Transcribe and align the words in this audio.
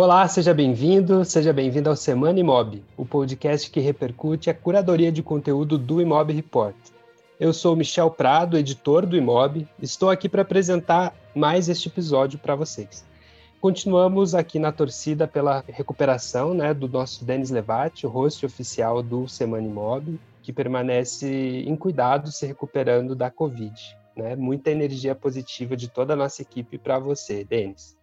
Olá, 0.00 0.28
seja 0.28 0.54
bem-vindo, 0.54 1.24
seja 1.24 1.52
bem-vindo 1.52 1.90
ao 1.90 1.96
Semana 1.96 2.38
Imob, 2.38 2.84
o 2.96 3.04
podcast 3.04 3.68
que 3.68 3.80
repercute 3.80 4.48
a 4.48 4.54
curadoria 4.54 5.10
de 5.10 5.24
conteúdo 5.24 5.76
do 5.76 6.00
Imob 6.00 6.32
Report. 6.32 6.76
Eu 7.40 7.52
sou 7.52 7.74
Michel 7.74 8.08
Prado, 8.08 8.56
editor 8.56 9.04
do 9.04 9.16
Imob, 9.16 9.66
estou 9.82 10.08
aqui 10.08 10.28
para 10.28 10.42
apresentar 10.42 11.12
mais 11.34 11.68
este 11.68 11.88
episódio 11.88 12.38
para 12.38 12.54
vocês. 12.54 13.04
Continuamos 13.60 14.36
aqui 14.36 14.60
na 14.60 14.70
torcida 14.70 15.26
pela 15.26 15.64
recuperação 15.66 16.54
né, 16.54 16.72
do 16.72 16.88
nosso 16.88 17.24
Denis 17.24 17.50
Levati, 17.50 18.06
o 18.06 18.08
host 18.08 18.46
oficial 18.46 19.02
do 19.02 19.26
Semana 19.26 19.66
Imob, 19.66 20.16
que 20.44 20.52
permanece 20.52 21.64
em 21.66 21.74
cuidado 21.74 22.30
se 22.30 22.46
recuperando 22.46 23.16
da 23.16 23.32
Covid. 23.32 23.74
Né? 24.16 24.36
Muita 24.36 24.70
energia 24.70 25.16
positiva 25.16 25.76
de 25.76 25.88
toda 25.88 26.12
a 26.12 26.16
nossa 26.16 26.40
equipe 26.40 26.78
para 26.78 27.00
você, 27.00 27.42
Denis. 27.42 27.97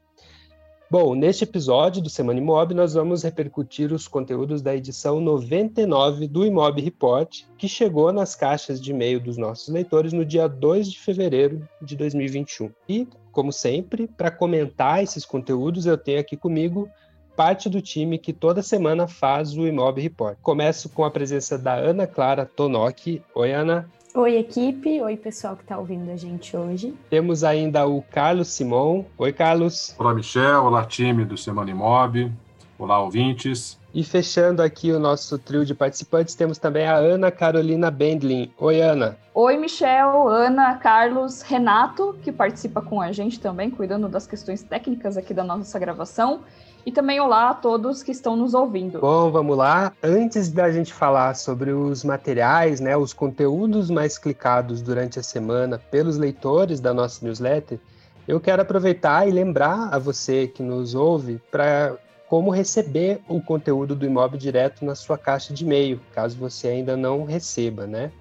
Bom, 0.89 1.15
neste 1.15 1.43
episódio 1.43 1.99
do 1.99 2.11
Semana 2.11 2.39
Imob, 2.39 2.75
nós 2.75 2.93
vamos 2.93 3.23
repercutir 3.23 3.91
os 3.91 4.07
conteúdos 4.07 4.61
da 4.61 4.75
edição 4.75 5.19
99 5.19 6.27
do 6.27 6.45
Imob 6.45 6.79
Report, 6.79 7.41
que 7.57 7.67
chegou 7.67 8.13
nas 8.13 8.35
caixas 8.35 8.79
de 8.79 8.91
e-mail 8.91 9.19
dos 9.19 9.35
nossos 9.35 9.67
leitores 9.67 10.13
no 10.13 10.23
dia 10.23 10.47
2 10.47 10.91
de 10.91 10.99
fevereiro 10.99 11.67
de 11.81 11.95
2021. 11.95 12.69
E, 12.87 13.07
como 13.31 13.51
sempre, 13.51 14.07
para 14.07 14.29
comentar 14.29 15.01
esses 15.01 15.25
conteúdos, 15.25 15.87
eu 15.87 15.97
tenho 15.97 16.19
aqui 16.19 16.37
comigo 16.37 16.87
parte 17.35 17.67
do 17.67 17.81
time 17.81 18.19
que 18.19 18.31
toda 18.31 18.61
semana 18.61 19.07
faz 19.07 19.57
o 19.57 19.67
Imob 19.67 19.99
Report. 19.99 20.37
Começo 20.39 20.87
com 20.89 21.03
a 21.03 21.09
presença 21.09 21.57
da 21.57 21.73
Ana 21.73 22.05
Clara 22.05 22.45
Tonoki. 22.45 23.23
Oi, 23.33 23.51
Ana. 23.51 23.89
Oi, 24.17 24.37
equipe. 24.37 25.01
Oi, 25.01 25.17
pessoal 25.17 25.57
que 25.57 25.63
está 25.63 25.77
ouvindo 25.77 26.09
a 26.09 26.15
gente 26.15 26.55
hoje. 26.55 26.93
Temos 27.09 27.43
ainda 27.43 27.85
o 27.85 28.01
Carlos 28.01 28.47
Simon. 28.47 29.03
Oi, 29.17 29.33
Carlos. 29.33 29.93
Olá, 29.99 30.13
Michel. 30.13 30.63
Olá, 30.63 30.85
time 30.85 31.25
do 31.25 31.35
Semana 31.35 31.69
Imob. 31.69 32.31
Olá, 32.79 33.01
ouvintes. 33.01 33.77
E 33.93 34.05
fechando 34.05 34.61
aqui 34.61 34.93
o 34.93 34.99
nosso 34.99 35.37
trio 35.37 35.65
de 35.65 35.75
participantes, 35.75 36.33
temos 36.33 36.57
também 36.57 36.87
a 36.87 36.95
Ana 36.95 37.29
Carolina 37.29 37.91
Bendlin. 37.91 38.53
Oi, 38.57 38.79
Ana. 38.79 39.17
Oi, 39.33 39.57
Michel, 39.57 40.29
Ana, 40.29 40.75
Carlos, 40.75 41.41
Renato, 41.41 42.17
que 42.23 42.31
participa 42.31 42.81
com 42.81 43.01
a 43.01 43.11
gente 43.11 43.37
também, 43.37 43.69
cuidando 43.69 44.07
das 44.07 44.25
questões 44.25 44.63
técnicas 44.63 45.17
aqui 45.17 45.33
da 45.33 45.43
nossa 45.43 45.77
gravação. 45.77 46.39
E 46.85 46.91
também 46.91 47.19
olá 47.19 47.49
a 47.49 47.53
todos 47.55 48.03
que 48.03 48.11
estão 48.11 48.35
nos 48.35 48.53
ouvindo. 48.53 48.99
Bom, 48.99 49.31
vamos 49.31 49.57
lá. 49.57 49.91
Antes 50.03 50.51
da 50.51 50.71
gente 50.71 50.93
falar 50.93 51.35
sobre 51.35 51.71
os 51.71 52.03
materiais, 52.03 52.79
né, 52.79 52.95
os 52.95 53.11
conteúdos 53.11 53.89
mais 53.89 54.19
clicados 54.19 54.83
durante 54.83 55.17
a 55.17 55.23
semana 55.23 55.79
pelos 55.79 56.15
leitores 56.15 56.79
da 56.79 56.93
nossa 56.93 57.25
newsletter, 57.25 57.79
eu 58.27 58.39
quero 58.39 58.61
aproveitar 58.61 59.27
e 59.27 59.31
lembrar 59.31 59.89
a 59.91 59.97
você 59.97 60.47
que 60.47 60.61
nos 60.61 60.93
ouve 60.93 61.41
para 61.49 61.97
como 62.27 62.51
receber 62.51 63.19
o 63.27 63.41
conteúdo 63.41 63.95
do 63.95 64.05
imóvel 64.05 64.37
direto 64.37 64.85
na 64.85 64.93
sua 64.93 65.17
caixa 65.17 65.53
de 65.53 65.63
e-mail, 65.63 65.99
caso 66.13 66.37
você 66.37 66.67
ainda 66.67 66.95
não 66.95 67.23
receba, 67.23 67.87
né? 67.87 68.11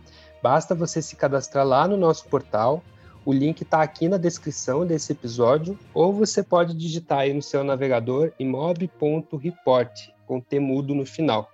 Basta 0.42 0.74
você 0.74 1.02
se 1.02 1.16
cadastrar 1.16 1.66
lá 1.66 1.86
no 1.88 1.96
nosso 1.96 2.26
portal 2.28 2.82
o 3.24 3.32
link 3.32 3.62
está 3.62 3.80
aqui 3.82 4.08
na 4.08 4.18
descrição 4.18 4.86
desse 4.86 5.12
episódio, 5.12 5.78
ou 5.94 6.12
você 6.12 6.42
pode 6.42 6.74
digitar 6.74 7.20
aí 7.20 7.32
no 7.32 7.40
seu 7.40 7.64
navegador 7.64 8.32
imob.report, 8.38 10.10
com 10.26 10.40
temudo 10.40 10.94
no 10.94 11.06
final. 11.06 11.50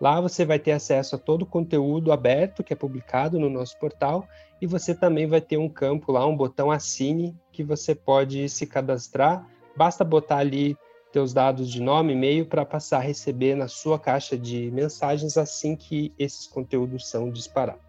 Lá 0.00 0.20
você 0.20 0.44
vai 0.44 0.58
ter 0.58 0.72
acesso 0.72 1.16
a 1.16 1.18
todo 1.18 1.42
o 1.42 1.46
conteúdo 1.46 2.12
aberto 2.12 2.62
que 2.62 2.72
é 2.72 2.76
publicado 2.76 3.38
no 3.38 3.50
nosso 3.50 3.76
portal 3.78 4.28
e 4.60 4.66
você 4.66 4.94
também 4.94 5.26
vai 5.26 5.40
ter 5.40 5.56
um 5.56 5.68
campo 5.68 6.12
lá, 6.12 6.24
um 6.26 6.36
botão 6.36 6.70
assine 6.70 7.34
que 7.50 7.64
você 7.64 7.94
pode 7.94 8.48
se 8.48 8.66
cadastrar. 8.66 9.44
Basta 9.76 10.04
botar 10.04 10.38
ali 10.38 10.76
teus 11.10 11.32
dados 11.32 11.70
de 11.70 11.80
nome 11.80 12.12
e 12.12 12.16
e-mail 12.16 12.46
para 12.46 12.64
passar 12.64 12.98
a 12.98 13.02
receber 13.02 13.56
na 13.56 13.66
sua 13.66 13.98
caixa 13.98 14.36
de 14.36 14.70
mensagens 14.70 15.36
assim 15.36 15.74
que 15.74 16.12
esses 16.18 16.46
conteúdos 16.46 17.08
são 17.08 17.30
disparados. 17.30 17.87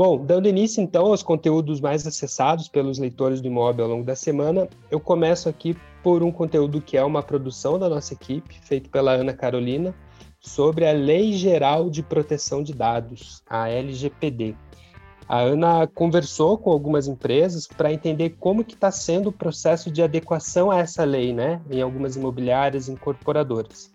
Bom, 0.00 0.16
dando 0.24 0.48
início 0.48 0.82
então 0.82 1.08
aos 1.08 1.22
conteúdos 1.22 1.78
mais 1.78 2.06
acessados 2.06 2.68
pelos 2.68 2.98
leitores 2.98 3.42
do 3.42 3.48
imóvel 3.48 3.84
ao 3.84 3.90
longo 3.90 4.02
da 4.06 4.16
semana, 4.16 4.66
eu 4.90 4.98
começo 4.98 5.46
aqui 5.46 5.76
por 6.02 6.22
um 6.22 6.32
conteúdo 6.32 6.80
que 6.80 6.96
é 6.96 7.04
uma 7.04 7.22
produção 7.22 7.78
da 7.78 7.86
nossa 7.86 8.14
equipe, 8.14 8.58
feito 8.62 8.88
pela 8.88 9.12
Ana 9.12 9.34
Carolina, 9.34 9.94
sobre 10.40 10.88
a 10.88 10.92
Lei 10.92 11.34
Geral 11.34 11.90
de 11.90 12.02
Proteção 12.02 12.62
de 12.62 12.72
Dados, 12.72 13.42
a 13.46 13.68
LGPD. 13.68 14.56
A 15.28 15.40
Ana 15.40 15.86
conversou 15.86 16.56
com 16.56 16.70
algumas 16.70 17.06
empresas 17.06 17.66
para 17.66 17.92
entender 17.92 18.36
como 18.40 18.64
que 18.64 18.72
está 18.72 18.90
sendo 18.90 19.28
o 19.28 19.32
processo 19.32 19.90
de 19.90 20.02
adequação 20.02 20.70
a 20.70 20.78
essa 20.78 21.04
lei, 21.04 21.34
né, 21.34 21.60
em 21.70 21.82
algumas 21.82 22.16
imobiliárias 22.16 22.88
incorporadoras. 22.88 23.92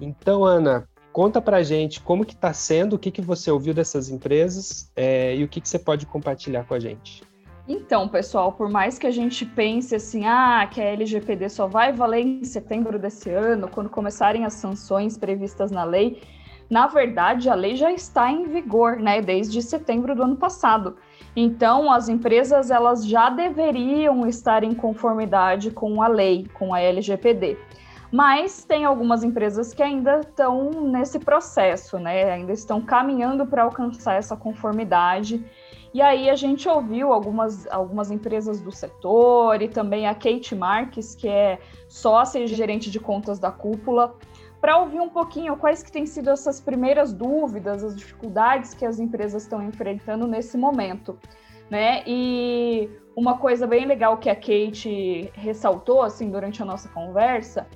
Então, 0.00 0.44
Ana, 0.44 0.88
Conta 1.20 1.42
pra 1.42 1.62
gente 1.62 2.00
como 2.00 2.24
que 2.24 2.32
está 2.32 2.50
sendo, 2.50 2.94
o 2.94 2.98
que, 2.98 3.10
que 3.10 3.20
você 3.20 3.50
ouviu 3.50 3.74
dessas 3.74 4.08
empresas 4.08 4.90
é, 4.96 5.36
e 5.36 5.44
o 5.44 5.48
que, 5.48 5.60
que 5.60 5.68
você 5.68 5.78
pode 5.78 6.06
compartilhar 6.06 6.64
com 6.64 6.72
a 6.72 6.80
gente. 6.80 7.22
Então, 7.68 8.08
pessoal, 8.08 8.52
por 8.52 8.70
mais 8.70 8.98
que 8.98 9.06
a 9.06 9.10
gente 9.10 9.44
pense 9.44 9.94
assim, 9.94 10.24
ah, 10.24 10.66
que 10.72 10.80
a 10.80 10.84
LGPD 10.84 11.50
só 11.50 11.66
vai 11.66 11.92
valer 11.92 12.24
em 12.24 12.42
setembro 12.42 12.98
desse 12.98 13.28
ano, 13.28 13.68
quando 13.68 13.90
começarem 13.90 14.46
as 14.46 14.54
sanções 14.54 15.18
previstas 15.18 15.70
na 15.70 15.84
lei, 15.84 16.22
na 16.70 16.86
verdade 16.86 17.50
a 17.50 17.54
lei 17.54 17.76
já 17.76 17.92
está 17.92 18.32
em 18.32 18.48
vigor, 18.48 18.96
né, 18.96 19.20
desde 19.20 19.60
setembro 19.60 20.14
do 20.14 20.22
ano 20.22 20.36
passado. 20.38 20.96
Então, 21.36 21.92
as 21.92 22.08
empresas 22.08 22.70
elas 22.70 23.06
já 23.06 23.28
deveriam 23.28 24.26
estar 24.26 24.64
em 24.64 24.72
conformidade 24.72 25.70
com 25.70 26.02
a 26.02 26.08
lei, 26.08 26.46
com 26.54 26.72
a 26.72 26.80
LGPD. 26.80 27.58
Mas 28.12 28.64
tem 28.64 28.84
algumas 28.84 29.22
empresas 29.22 29.72
que 29.72 29.82
ainda 29.82 30.20
estão 30.20 30.70
nesse 30.70 31.18
processo, 31.18 31.98
né? 31.98 32.32
Ainda 32.32 32.52
estão 32.52 32.80
caminhando 32.80 33.46
para 33.46 33.62
alcançar 33.62 34.14
essa 34.14 34.36
conformidade. 34.36 35.44
E 35.94 36.02
aí 36.02 36.28
a 36.28 36.34
gente 36.34 36.68
ouviu 36.68 37.12
algumas, 37.12 37.68
algumas 37.68 38.10
empresas 38.10 38.60
do 38.60 38.72
setor 38.72 39.62
e 39.62 39.68
também 39.68 40.08
a 40.08 40.14
Kate 40.14 40.56
Marques, 40.56 41.14
que 41.14 41.28
é 41.28 41.60
sócia 41.88 42.40
e 42.40 42.48
gerente 42.48 42.90
de 42.90 42.98
contas 42.98 43.38
da 43.38 43.52
cúpula, 43.52 44.16
para 44.60 44.76
ouvir 44.78 45.00
um 45.00 45.08
pouquinho 45.08 45.56
quais 45.56 45.82
que 45.82 45.90
têm 45.90 46.04
sido 46.04 46.30
essas 46.30 46.60
primeiras 46.60 47.12
dúvidas, 47.12 47.82
as 47.82 47.96
dificuldades 47.96 48.74
que 48.74 48.84
as 48.84 48.98
empresas 48.98 49.42
estão 49.42 49.62
enfrentando 49.62 50.26
nesse 50.26 50.58
momento. 50.58 51.16
Né? 51.70 52.02
E 52.06 52.90
uma 53.14 53.38
coisa 53.38 53.66
bem 53.66 53.86
legal 53.86 54.18
que 54.18 54.28
a 54.28 54.34
Kate 54.34 55.30
ressaltou 55.34 56.02
assim 56.02 56.28
durante 56.28 56.60
a 56.60 56.64
nossa 56.64 56.88
conversa 56.88 57.66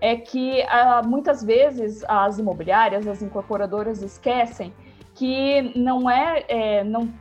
é 0.00 0.16
que 0.16 0.62
ah, 0.62 1.02
muitas 1.04 1.42
vezes 1.42 2.04
as 2.08 2.38
imobiliárias, 2.38 3.06
as 3.06 3.22
incorporadoras 3.22 4.02
esquecem 4.02 4.72
que 5.14 5.78
não 5.78 6.08
é, 6.08 6.44
é 6.48 6.84
não, 6.84 7.12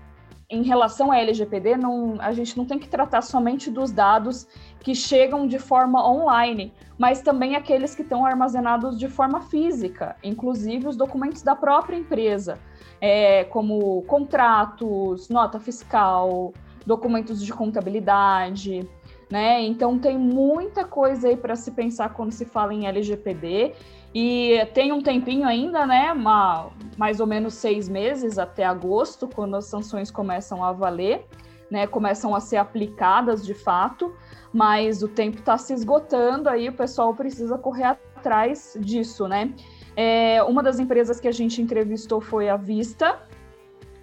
em 0.49 0.63
relação 0.63 1.11
à 1.11 1.19
LGPD, 1.19 1.75
a 2.19 2.31
gente 2.31 2.57
não 2.57 2.65
tem 2.65 2.79
que 2.79 2.87
tratar 2.87 3.21
somente 3.21 3.69
dos 3.69 3.91
dados 3.91 4.47
que 4.79 4.95
chegam 4.95 5.45
de 5.45 5.59
forma 5.59 6.07
online, 6.07 6.73
mas 6.97 7.21
também 7.21 7.55
aqueles 7.55 7.93
que 7.93 8.01
estão 8.01 8.25
armazenados 8.25 8.97
de 8.97 9.07
forma 9.07 9.41
física, 9.41 10.15
inclusive 10.23 10.87
os 10.87 10.95
documentos 10.95 11.43
da 11.43 11.55
própria 11.55 11.97
empresa, 11.97 12.57
é, 12.99 13.43
como 13.45 14.01
contratos, 14.03 15.29
nota 15.29 15.59
fiscal, 15.59 16.53
documentos 16.85 17.45
de 17.45 17.53
contabilidade, 17.53 18.89
né? 19.29 19.61
Então 19.61 19.99
tem 19.99 20.17
muita 20.17 20.83
coisa 20.85 21.27
aí 21.27 21.37
para 21.37 21.55
se 21.55 21.71
pensar 21.71 22.13
quando 22.13 22.31
se 22.31 22.45
fala 22.45 22.73
em 22.73 22.87
LGPD 22.87 23.73
e 24.13 24.57
tem 24.73 24.91
um 24.91 25.01
tempinho 25.01 25.47
ainda, 25.47 25.85
né? 25.85 26.11
Uma, 26.11 26.69
mais 26.97 27.19
ou 27.19 27.27
menos 27.27 27.53
seis 27.53 27.87
meses 27.87 28.39
até 28.39 28.65
agosto, 28.65 29.27
quando 29.27 29.55
as 29.55 29.65
sanções 29.65 30.09
começam 30.09 30.63
a 30.63 30.71
valer, 30.71 31.25
né? 31.69 31.85
Começam 31.85 32.33
a 32.33 32.39
ser 32.39 32.57
aplicadas 32.57 33.45
de 33.45 33.53
fato, 33.53 34.13
mas 34.51 35.03
o 35.03 35.07
tempo 35.07 35.37
está 35.37 35.57
se 35.57 35.73
esgotando, 35.73 36.49
aí 36.49 36.67
o 36.69 36.73
pessoal 36.73 37.13
precisa 37.13 37.57
correr 37.57 37.83
atrás 37.83 38.75
disso, 38.79 39.27
né? 39.27 39.53
É, 39.95 40.41
uma 40.43 40.63
das 40.63 40.79
empresas 40.79 41.19
que 41.19 41.27
a 41.27 41.31
gente 41.31 41.61
entrevistou 41.61 42.19
foi 42.19 42.49
a 42.49 42.55
Vista, 42.55 43.19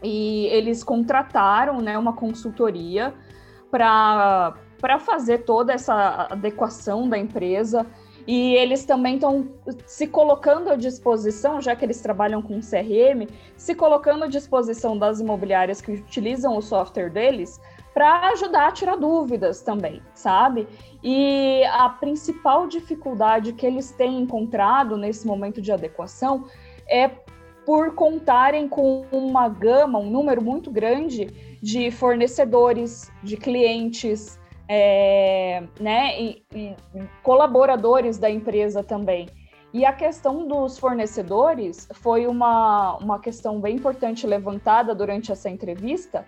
e 0.03 0.47
eles 0.47 0.85
contrataram 0.85 1.81
né, 1.81 1.99
uma 1.99 2.13
consultoria 2.13 3.15
para 3.71 4.55
para 4.81 4.99
fazer 4.99 5.39
toda 5.39 5.73
essa 5.73 6.29
adequação 6.31 7.09
da 7.09 7.19
empresa. 7.19 7.87
E 8.27 8.55
eles 8.55 8.85
também 8.85 9.15
estão 9.15 9.49
se 9.87 10.09
colocando 10.09 10.71
à 10.71 10.75
disposição, 10.75 11.61
já 11.61 11.77
que 11.77 11.85
eles 11.85 12.01
trabalham 12.01 12.43
com 12.43 12.59
CRM, 12.61 13.29
se 13.57 13.73
colocando 13.73 14.25
à 14.25 14.27
disposição 14.27 14.99
das 14.99 15.21
imobiliárias 15.21 15.81
que 15.81 15.93
utilizam 15.93 16.57
o 16.57 16.61
software 16.61 17.09
deles 17.09 17.61
para 17.95 18.29
ajudar 18.31 18.69
a 18.69 18.73
tirar 18.73 18.97
dúvidas 18.97 19.63
também, 19.63 20.03
sabe? 20.13 20.67
E 21.03 21.65
a 21.67 21.89
principal 21.89 22.67
dificuldade 22.67 23.53
que 23.53 23.65
eles 23.65 23.93
têm 23.93 24.21
encontrado 24.21 24.97
nesse 24.97 25.27
momento 25.27 25.63
de 25.63 25.71
adequação 25.71 26.45
é 26.89 27.09
por 27.65 27.95
contarem 27.95 28.69
com 28.69 29.07
uma 29.11 29.49
gama, 29.49 29.99
um 29.99 30.11
número 30.11 30.43
muito 30.43 30.71
grande 30.71 31.59
de 31.63 31.91
fornecedores, 31.91 33.11
de 33.23 33.37
clientes, 33.37 34.39
é, 34.69 35.63
né, 35.81 36.21
e, 36.21 36.43
e 36.55 36.77
colaboradores 37.23 38.19
da 38.19 38.31
empresa 38.31 38.83
também. 38.83 39.29
E 39.73 39.85
a 39.85 39.93
questão 39.93 40.47
dos 40.47 40.79
fornecedores 40.79 41.89
foi 41.95 42.27
uma, 42.27 42.97
uma 42.97 43.19
questão 43.19 43.61
bem 43.61 43.77
importante 43.77 44.27
levantada 44.27 44.95
durante 44.95 45.31
essa 45.31 45.51
entrevista, 45.51 46.25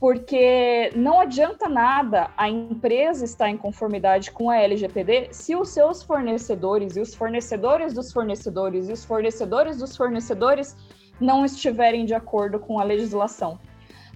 porque 0.00 0.90
não 0.94 1.20
adianta 1.20 1.68
nada 1.68 2.30
a 2.36 2.48
empresa 2.48 3.24
estar 3.24 3.50
em 3.50 3.56
conformidade 3.56 4.30
com 4.30 4.48
a 4.48 4.56
LGPD 4.56 5.28
se 5.32 5.56
os 5.56 5.70
seus 5.70 6.02
fornecedores 6.02 6.96
e 6.96 7.00
os 7.00 7.14
fornecedores 7.14 7.92
dos 7.92 8.12
fornecedores 8.12 8.88
e 8.88 8.92
os 8.92 9.04
fornecedores 9.04 9.76
dos 9.76 9.96
fornecedores 9.96 10.76
não 11.20 11.44
estiverem 11.44 12.06
de 12.06 12.14
acordo 12.14 12.58
com 12.60 12.78
a 12.78 12.84
legislação. 12.84 13.58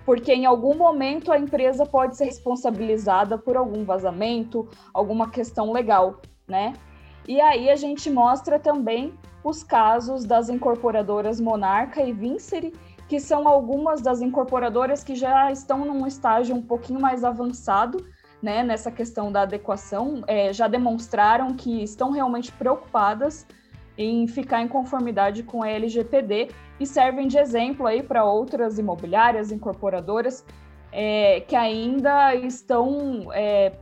Porque 0.04 0.32
em 0.32 0.46
algum 0.46 0.76
momento 0.76 1.30
a 1.30 1.38
empresa 1.38 1.86
pode 1.86 2.16
ser 2.16 2.24
responsabilizada 2.24 3.38
por 3.38 3.56
algum 3.56 3.84
vazamento, 3.84 4.68
alguma 4.92 5.30
questão 5.30 5.72
legal, 5.72 6.20
né? 6.46 6.74
E 7.26 7.40
aí 7.40 7.70
a 7.70 7.76
gente 7.76 8.10
mostra 8.10 8.58
também 8.58 9.14
os 9.44 9.62
casos 9.62 10.24
das 10.24 10.48
incorporadoras 10.48 11.40
Monarca 11.40 12.02
e 12.02 12.12
Vincere, 12.12 12.72
que 13.08 13.20
são 13.20 13.46
algumas 13.46 14.00
das 14.00 14.20
incorporadoras 14.20 15.04
que 15.04 15.14
já 15.14 15.50
estão 15.52 15.84
num 15.84 16.06
estágio 16.06 16.56
um 16.56 16.62
pouquinho 16.62 17.00
mais 17.00 17.24
avançado, 17.24 18.04
né, 18.40 18.62
nessa 18.64 18.90
questão 18.90 19.30
da 19.30 19.42
adequação, 19.42 20.24
é, 20.26 20.52
já 20.52 20.66
demonstraram 20.66 21.54
que 21.54 21.82
estão 21.82 22.10
realmente 22.10 22.50
preocupadas 22.50 23.46
em 23.96 24.26
ficar 24.26 24.62
em 24.62 24.68
conformidade 24.68 25.42
com 25.42 25.62
a 25.62 25.68
LGPD 25.68 26.48
e 26.80 26.86
servem 26.86 27.28
de 27.28 27.38
exemplo 27.38 27.86
aí 27.86 28.02
para 28.02 28.24
outras 28.24 28.78
imobiliárias, 28.78 29.52
incorporadoras 29.52 30.44
é, 30.92 31.40
que 31.40 31.56
ainda 31.56 32.34
estão 32.34 33.32
é, 33.32 33.72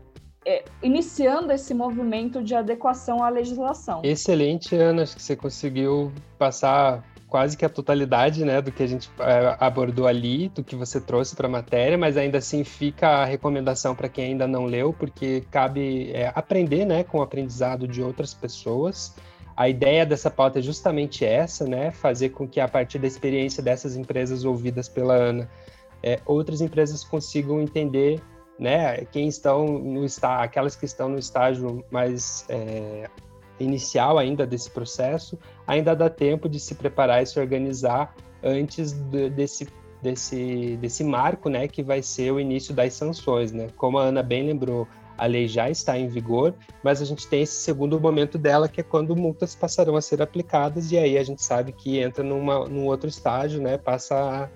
é, 0.46 0.64
iniciando 0.82 1.52
esse 1.52 1.74
movimento 1.74 2.42
de 2.42 2.54
adequação 2.54 3.22
à 3.22 3.28
legislação. 3.28 4.00
Excelente, 4.04 4.74
Ana, 4.76 5.02
acho 5.02 5.16
que 5.16 5.22
você 5.22 5.36
conseguiu 5.36 6.12
passar 6.38 7.04
quase 7.30 7.56
que 7.56 7.64
a 7.64 7.68
totalidade 7.68 8.44
né, 8.44 8.60
do 8.60 8.72
que 8.72 8.82
a 8.82 8.86
gente 8.86 9.08
é, 9.20 9.56
abordou 9.60 10.06
ali, 10.06 10.48
do 10.48 10.64
que 10.64 10.74
você 10.74 11.00
trouxe 11.00 11.36
para 11.36 11.46
a 11.46 11.50
matéria, 11.50 11.96
mas 11.96 12.16
ainda 12.16 12.38
assim 12.38 12.64
fica 12.64 13.08
a 13.08 13.24
recomendação 13.24 13.94
para 13.94 14.08
quem 14.08 14.32
ainda 14.32 14.48
não 14.48 14.64
leu, 14.64 14.92
porque 14.92 15.44
cabe 15.50 16.10
é, 16.12 16.32
aprender 16.34 16.84
né, 16.84 17.04
com 17.04 17.18
o 17.18 17.22
aprendizado 17.22 17.86
de 17.86 18.02
outras 18.02 18.34
pessoas. 18.34 19.14
A 19.60 19.68
ideia 19.68 20.06
dessa 20.06 20.30
pauta 20.30 20.58
é 20.58 20.62
justamente 20.62 21.22
essa, 21.22 21.66
né? 21.66 21.90
Fazer 21.90 22.30
com 22.30 22.48
que 22.48 22.58
a 22.58 22.66
partir 22.66 22.98
da 22.98 23.06
experiência 23.06 23.62
dessas 23.62 23.94
empresas 23.94 24.42
ouvidas 24.42 24.88
pela 24.88 25.12
Ana, 25.12 25.50
é, 26.02 26.18
outras 26.24 26.62
empresas 26.62 27.04
consigam 27.04 27.60
entender, 27.60 28.22
né? 28.58 29.04
Quem 29.12 29.28
estão 29.28 29.66
no 29.66 30.02
está, 30.02 30.42
aquelas 30.42 30.74
que 30.74 30.86
estão 30.86 31.10
no 31.10 31.18
estágio 31.18 31.84
mais 31.90 32.46
é, 32.48 33.10
inicial 33.58 34.16
ainda 34.16 34.46
desse 34.46 34.70
processo, 34.70 35.38
ainda 35.66 35.94
dá 35.94 36.08
tempo 36.08 36.48
de 36.48 36.58
se 36.58 36.74
preparar 36.74 37.22
e 37.22 37.26
se 37.26 37.38
organizar 37.38 38.14
antes 38.42 38.92
de, 38.92 39.28
desse 39.28 39.68
desse, 40.00 40.78
desse 40.80 41.04
marco, 41.04 41.50
né, 41.50 41.68
que 41.68 41.82
vai 41.82 42.00
ser 42.00 42.32
o 42.32 42.40
início 42.40 42.72
das 42.72 42.94
sanções, 42.94 43.52
né? 43.52 43.68
Como 43.76 43.98
a 43.98 44.04
Ana 44.04 44.22
bem 44.22 44.46
lembrou, 44.46 44.88
a 45.20 45.26
lei 45.26 45.46
já 45.46 45.68
está 45.68 45.98
em 45.98 46.08
vigor, 46.08 46.54
mas 46.82 47.02
a 47.02 47.04
gente 47.04 47.28
tem 47.28 47.42
esse 47.42 47.52
segundo 47.52 48.00
momento 48.00 48.38
dela, 48.38 48.66
que 48.66 48.80
é 48.80 48.82
quando 48.82 49.14
multas 49.14 49.54
passarão 49.54 49.94
a 49.94 50.00
ser 50.00 50.22
aplicadas, 50.22 50.90
e 50.92 50.96
aí 50.96 51.18
a 51.18 51.22
gente 51.22 51.42
sabe 51.42 51.72
que 51.72 51.98
entra 51.98 52.24
numa, 52.24 52.66
num 52.66 52.86
outro 52.86 53.06
estágio, 53.06 53.60
né? 53.60 53.76
Passa 53.76 54.48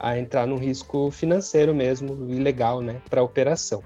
a, 0.00 0.10
a 0.10 0.18
entrar 0.18 0.48
num 0.48 0.56
risco 0.56 1.12
financeiro 1.12 1.72
mesmo, 1.72 2.28
ilegal, 2.28 2.80
né? 2.80 3.00
Para 3.08 3.20
a 3.20 3.24
operação. 3.24 3.84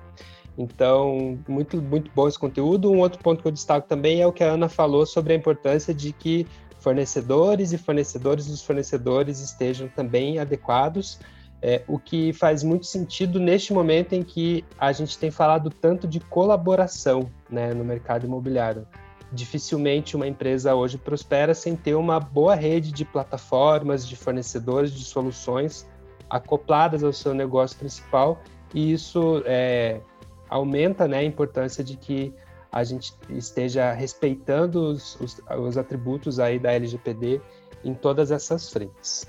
Então, 0.56 1.38
muito, 1.47 1.76
muito 1.82 2.11
bom 2.15 2.27
esse 2.27 2.38
conteúdo. 2.38 2.91
Um 2.91 3.00
outro 3.00 3.19
ponto 3.19 3.43
que 3.43 3.49
eu 3.49 3.53
destaco 3.53 3.87
também 3.87 4.23
é 4.23 4.27
o 4.27 4.32
que 4.32 4.43
a 4.43 4.53
Ana 4.53 4.70
falou 4.70 5.05
sobre 5.05 5.35
a 5.35 5.37
importância 5.37 5.93
de 5.93 6.11
que 6.11 6.47
fornecedores 6.79 7.75
e 7.75 7.77
fornecedores 7.77 8.47
dos 8.47 8.62
fornecedores 8.62 9.41
estejam 9.41 9.88
também 9.88 10.38
adequados 10.38 11.19
é, 11.62 11.83
o 11.89 11.99
que 11.99 12.33
faz 12.33 12.62
muito 12.62 12.87
sentido 12.87 13.41
neste 13.41 13.73
momento 13.73 14.12
em 14.12 14.23
que 14.23 14.65
a 14.79 14.93
gente 14.93 15.19
tem 15.19 15.31
falado 15.31 15.71
tanto 15.71 16.06
de 16.06 16.21
colaboração 16.21 17.31
né, 17.49 17.73
no 17.73 17.85
mercado 17.85 18.27
imobiliário. 18.27 18.87
Dificilmente 19.33 20.15
uma 20.15 20.29
empresa 20.29 20.75
hoje 20.75 20.99
prospera 20.99 21.55
sem 21.55 21.75
ter 21.75 21.95
uma 21.95 22.21
boa 22.21 22.55
rede 22.55 22.93
de 22.93 23.05
plataformas, 23.05 24.06
de 24.06 24.15
fornecedores 24.15 24.93
de 24.93 25.05
soluções 25.05 25.87
acopladas 26.29 27.03
ao 27.03 27.12
seu 27.12 27.35
negócio 27.35 27.79
principal, 27.79 28.41
e 28.75 28.93
isso 28.93 29.43
é, 29.47 30.01
aumenta 30.49 31.06
né, 31.06 31.19
a 31.19 31.25
importância 31.25 31.83
de 31.83 31.97
que 31.97 32.35
a 32.71 32.83
gente 32.83 33.12
esteja 33.31 33.93
respeitando 33.93 34.91
os, 34.91 35.19
os, 35.21 35.41
os 35.59 35.79
atributos 35.79 36.41
aí 36.41 36.59
da 36.59 36.73
LGPD 36.73 37.41
em 37.85 37.95
todas 37.95 38.33
essas 38.33 38.69
frentes. 38.71 39.27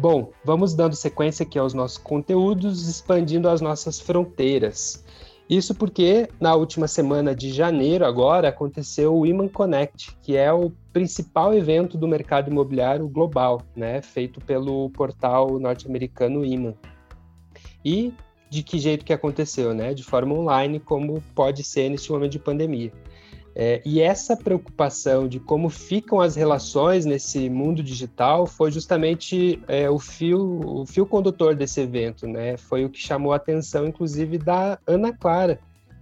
Bom, 0.00 0.32
vamos 0.42 0.72
dando 0.72 0.96
sequência 0.96 1.42
aqui 1.42 1.58
aos 1.58 1.74
nossos 1.74 1.98
conteúdos, 1.98 2.88
expandindo 2.88 3.50
as 3.50 3.60
nossas 3.60 4.00
fronteiras. 4.00 5.04
Isso 5.46 5.74
porque 5.74 6.26
na 6.40 6.54
última 6.54 6.88
semana 6.88 7.34
de 7.34 7.52
janeiro 7.52 8.06
agora 8.06 8.48
aconteceu 8.48 9.14
o 9.14 9.26
Iman 9.26 9.48
Connect, 9.48 10.16
que 10.22 10.38
é 10.38 10.50
o 10.50 10.72
principal 10.90 11.52
evento 11.52 11.98
do 11.98 12.08
mercado 12.08 12.50
imobiliário 12.50 13.06
global, 13.10 13.60
né, 13.76 14.00
feito 14.00 14.40
pelo 14.40 14.88
portal 14.88 15.58
norte-americano 15.58 16.46
Iman. 16.46 16.74
E 17.84 18.14
de 18.48 18.62
que 18.62 18.78
jeito 18.78 19.04
que 19.04 19.12
aconteceu, 19.12 19.74
né? 19.74 19.92
De 19.92 20.02
forma 20.02 20.34
online, 20.34 20.80
como 20.80 21.22
pode 21.34 21.62
ser 21.62 21.90
neste 21.90 22.10
momento 22.10 22.32
de 22.32 22.38
pandemia. 22.38 22.90
É, 23.54 23.82
e 23.84 24.00
essa 24.00 24.36
preocupação 24.36 25.26
de 25.26 25.40
como 25.40 25.68
ficam 25.68 26.20
as 26.20 26.36
relações 26.36 27.04
nesse 27.04 27.50
mundo 27.50 27.82
digital 27.82 28.46
foi 28.46 28.70
justamente 28.70 29.60
é, 29.66 29.90
o, 29.90 29.98
fio, 29.98 30.80
o 30.80 30.86
fio 30.86 31.04
condutor 31.04 31.54
desse 31.54 31.80
evento, 31.80 32.26
né? 32.26 32.56
Foi 32.56 32.84
o 32.84 32.90
que 32.90 33.00
chamou 33.00 33.32
a 33.32 33.36
atenção, 33.36 33.86
inclusive, 33.86 34.38
da 34.38 34.78
Ana 34.86 35.12
Clara, 35.12 35.58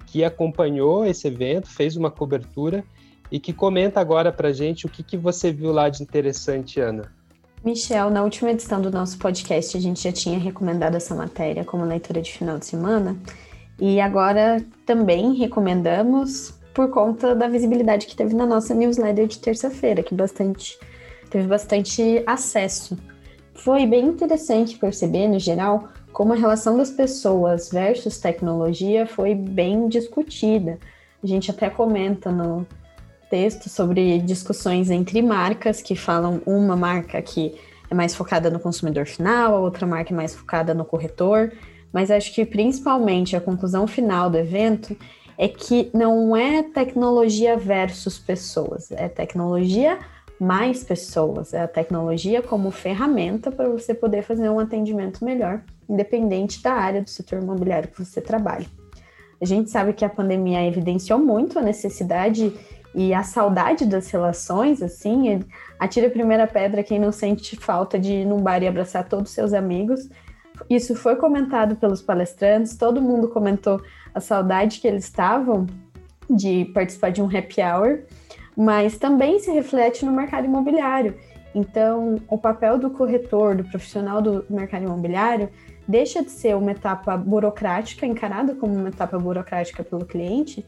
que 0.06 0.22
acompanhou 0.22 1.06
esse 1.06 1.26
evento, 1.26 1.68
fez 1.68 1.96
uma 1.96 2.10
cobertura 2.10 2.84
e 3.30 3.38
que 3.40 3.52
comenta 3.52 4.00
agora 4.00 4.32
para 4.32 4.52
gente 4.52 4.86
o 4.86 4.88
que, 4.88 5.02
que 5.02 5.16
você 5.16 5.50
viu 5.52 5.72
lá 5.72 5.88
de 5.88 6.02
interessante, 6.02 6.80
Ana. 6.80 7.12
Michel, 7.64 8.08
na 8.10 8.22
última 8.22 8.50
edição 8.50 8.80
do 8.80 8.90
nosso 8.90 9.18
podcast, 9.18 9.76
a 9.76 9.80
gente 9.80 10.02
já 10.02 10.12
tinha 10.12 10.38
recomendado 10.38 10.94
essa 10.94 11.14
matéria 11.14 11.64
como 11.64 11.84
leitura 11.84 12.22
de 12.22 12.32
final 12.32 12.58
de 12.58 12.66
semana. 12.66 13.16
E 13.80 14.00
agora 14.00 14.64
também 14.86 15.34
recomendamos 15.34 16.57
por 16.78 16.90
conta 16.90 17.34
da 17.34 17.48
visibilidade 17.48 18.06
que 18.06 18.14
teve 18.14 18.36
na 18.36 18.46
nossa 18.46 18.72
newsletter 18.72 19.26
de 19.26 19.40
terça-feira, 19.40 20.00
que 20.00 20.14
bastante 20.14 20.78
teve 21.28 21.48
bastante 21.48 22.22
acesso. 22.24 22.96
Foi 23.52 23.84
bem 23.84 24.06
interessante 24.06 24.78
perceber, 24.78 25.26
no 25.26 25.40
geral, 25.40 25.88
como 26.12 26.34
a 26.34 26.36
relação 26.36 26.76
das 26.78 26.88
pessoas 26.88 27.68
versus 27.68 28.18
tecnologia 28.18 29.08
foi 29.08 29.34
bem 29.34 29.88
discutida. 29.88 30.78
A 31.20 31.26
gente 31.26 31.50
até 31.50 31.68
comenta 31.68 32.30
no 32.30 32.64
texto 33.28 33.68
sobre 33.68 34.20
discussões 34.20 34.88
entre 34.88 35.20
marcas 35.20 35.82
que 35.82 35.96
falam 35.96 36.40
uma 36.46 36.76
marca 36.76 37.20
que 37.20 37.56
é 37.90 37.94
mais 37.94 38.14
focada 38.14 38.50
no 38.50 38.60
consumidor 38.60 39.04
final, 39.04 39.56
a 39.56 39.58
outra 39.58 39.84
marca 39.84 40.14
é 40.14 40.16
mais 40.16 40.32
focada 40.32 40.72
no 40.72 40.84
corretor, 40.84 41.52
mas 41.92 42.08
acho 42.08 42.32
que 42.32 42.46
principalmente 42.46 43.34
a 43.34 43.40
conclusão 43.40 43.84
final 43.88 44.30
do 44.30 44.38
evento 44.38 44.96
é 45.38 45.46
que 45.46 45.88
não 45.94 46.36
é 46.36 46.64
tecnologia 46.64 47.56
versus 47.56 48.18
pessoas, 48.18 48.90
é 48.90 49.08
tecnologia 49.08 50.00
mais 50.40 50.82
pessoas, 50.82 51.54
é 51.54 51.62
a 51.62 51.68
tecnologia 51.68 52.42
como 52.42 52.70
ferramenta 52.72 53.50
para 53.50 53.68
você 53.68 53.94
poder 53.94 54.22
fazer 54.22 54.48
um 54.48 54.58
atendimento 54.58 55.24
melhor, 55.24 55.62
independente 55.88 56.60
da 56.62 56.72
área 56.72 57.02
do 57.02 57.08
setor 57.08 57.40
imobiliário 57.40 57.88
que 57.88 58.04
você 58.04 58.20
trabalha. 58.20 58.66
A 59.40 59.44
gente 59.44 59.70
sabe 59.70 59.92
que 59.92 60.04
a 60.04 60.08
pandemia 60.08 60.66
evidenciou 60.66 61.18
muito 61.18 61.58
a 61.58 61.62
necessidade 61.62 62.52
e 62.94 63.14
a 63.14 63.22
saudade 63.22 63.86
das 63.86 64.10
relações, 64.10 64.82
assim, 64.82 65.40
atira 65.78 66.08
a 66.08 66.10
primeira 66.10 66.46
pedra 66.46 66.82
quem 66.82 66.98
não 66.98 67.12
sente 67.12 67.54
falta 67.54 67.98
de 67.98 68.12
ir 68.12 68.24
num 68.24 68.40
bar 68.40 68.62
e 68.62 68.66
abraçar 68.66 69.08
todos 69.08 69.30
os 69.30 69.34
seus 69.34 69.52
amigos. 69.52 70.08
Isso 70.68 70.94
foi 70.94 71.16
comentado 71.16 71.76
pelos 71.76 72.02
palestrantes, 72.02 72.76
todo 72.76 73.00
mundo 73.00 73.28
comentou 73.28 73.80
a 74.14 74.20
saudade 74.20 74.80
que 74.80 74.88
eles 74.88 75.04
estavam 75.04 75.66
de 76.28 76.66
participar 76.74 77.10
de 77.10 77.22
um 77.22 77.26
happy 77.26 77.60
hour, 77.62 78.00
mas 78.56 78.98
também 78.98 79.38
se 79.38 79.50
reflete 79.50 80.04
no 80.04 80.12
mercado 80.12 80.44
imobiliário. 80.44 81.14
Então, 81.54 82.16
o 82.28 82.36
papel 82.36 82.78
do 82.78 82.90
corretor, 82.90 83.56
do 83.56 83.64
profissional 83.64 84.20
do 84.20 84.44
mercado 84.50 84.84
imobiliário, 84.84 85.48
deixa 85.86 86.22
de 86.22 86.30
ser 86.30 86.54
uma 86.54 86.72
etapa 86.72 87.16
burocrática, 87.16 88.04
encarada 88.04 88.54
como 88.54 88.74
uma 88.74 88.88
etapa 88.88 89.18
burocrática 89.18 89.82
pelo 89.82 90.04
cliente, 90.04 90.64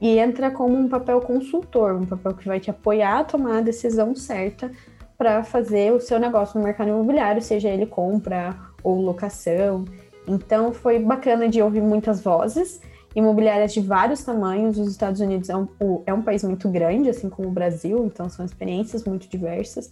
e 0.00 0.18
entra 0.18 0.50
como 0.50 0.76
um 0.76 0.88
papel 0.88 1.20
consultor, 1.20 1.94
um 1.94 2.04
papel 2.04 2.34
que 2.34 2.46
vai 2.46 2.60
te 2.60 2.70
apoiar 2.70 3.20
a 3.20 3.24
tomar 3.24 3.58
a 3.58 3.62
decisão 3.62 4.14
certa 4.14 4.70
para 5.16 5.42
fazer 5.42 5.92
o 5.92 6.00
seu 6.00 6.18
negócio 6.18 6.58
no 6.58 6.64
mercado 6.64 6.88
imobiliário, 6.88 7.40
seja 7.40 7.68
ele 7.68 7.86
compra 7.86 8.54
ou 8.86 9.00
locação. 9.00 9.84
Então 10.28 10.72
foi 10.72 10.98
bacana 10.98 11.48
de 11.48 11.60
ouvir 11.60 11.82
muitas 11.82 12.20
vozes 12.20 12.80
imobiliárias 13.16 13.72
de 13.72 13.80
vários 13.80 14.22
tamanhos. 14.22 14.78
Os 14.78 14.88
Estados 14.88 15.20
Unidos 15.20 15.48
é 15.48 15.56
um, 15.56 15.66
é 16.04 16.12
um 16.12 16.22
país 16.22 16.44
muito 16.44 16.68
grande, 16.68 17.08
assim 17.08 17.30
como 17.30 17.48
o 17.48 17.50
Brasil, 17.50 18.04
então 18.04 18.28
são 18.28 18.44
experiências 18.44 19.04
muito 19.04 19.26
diversas. 19.26 19.90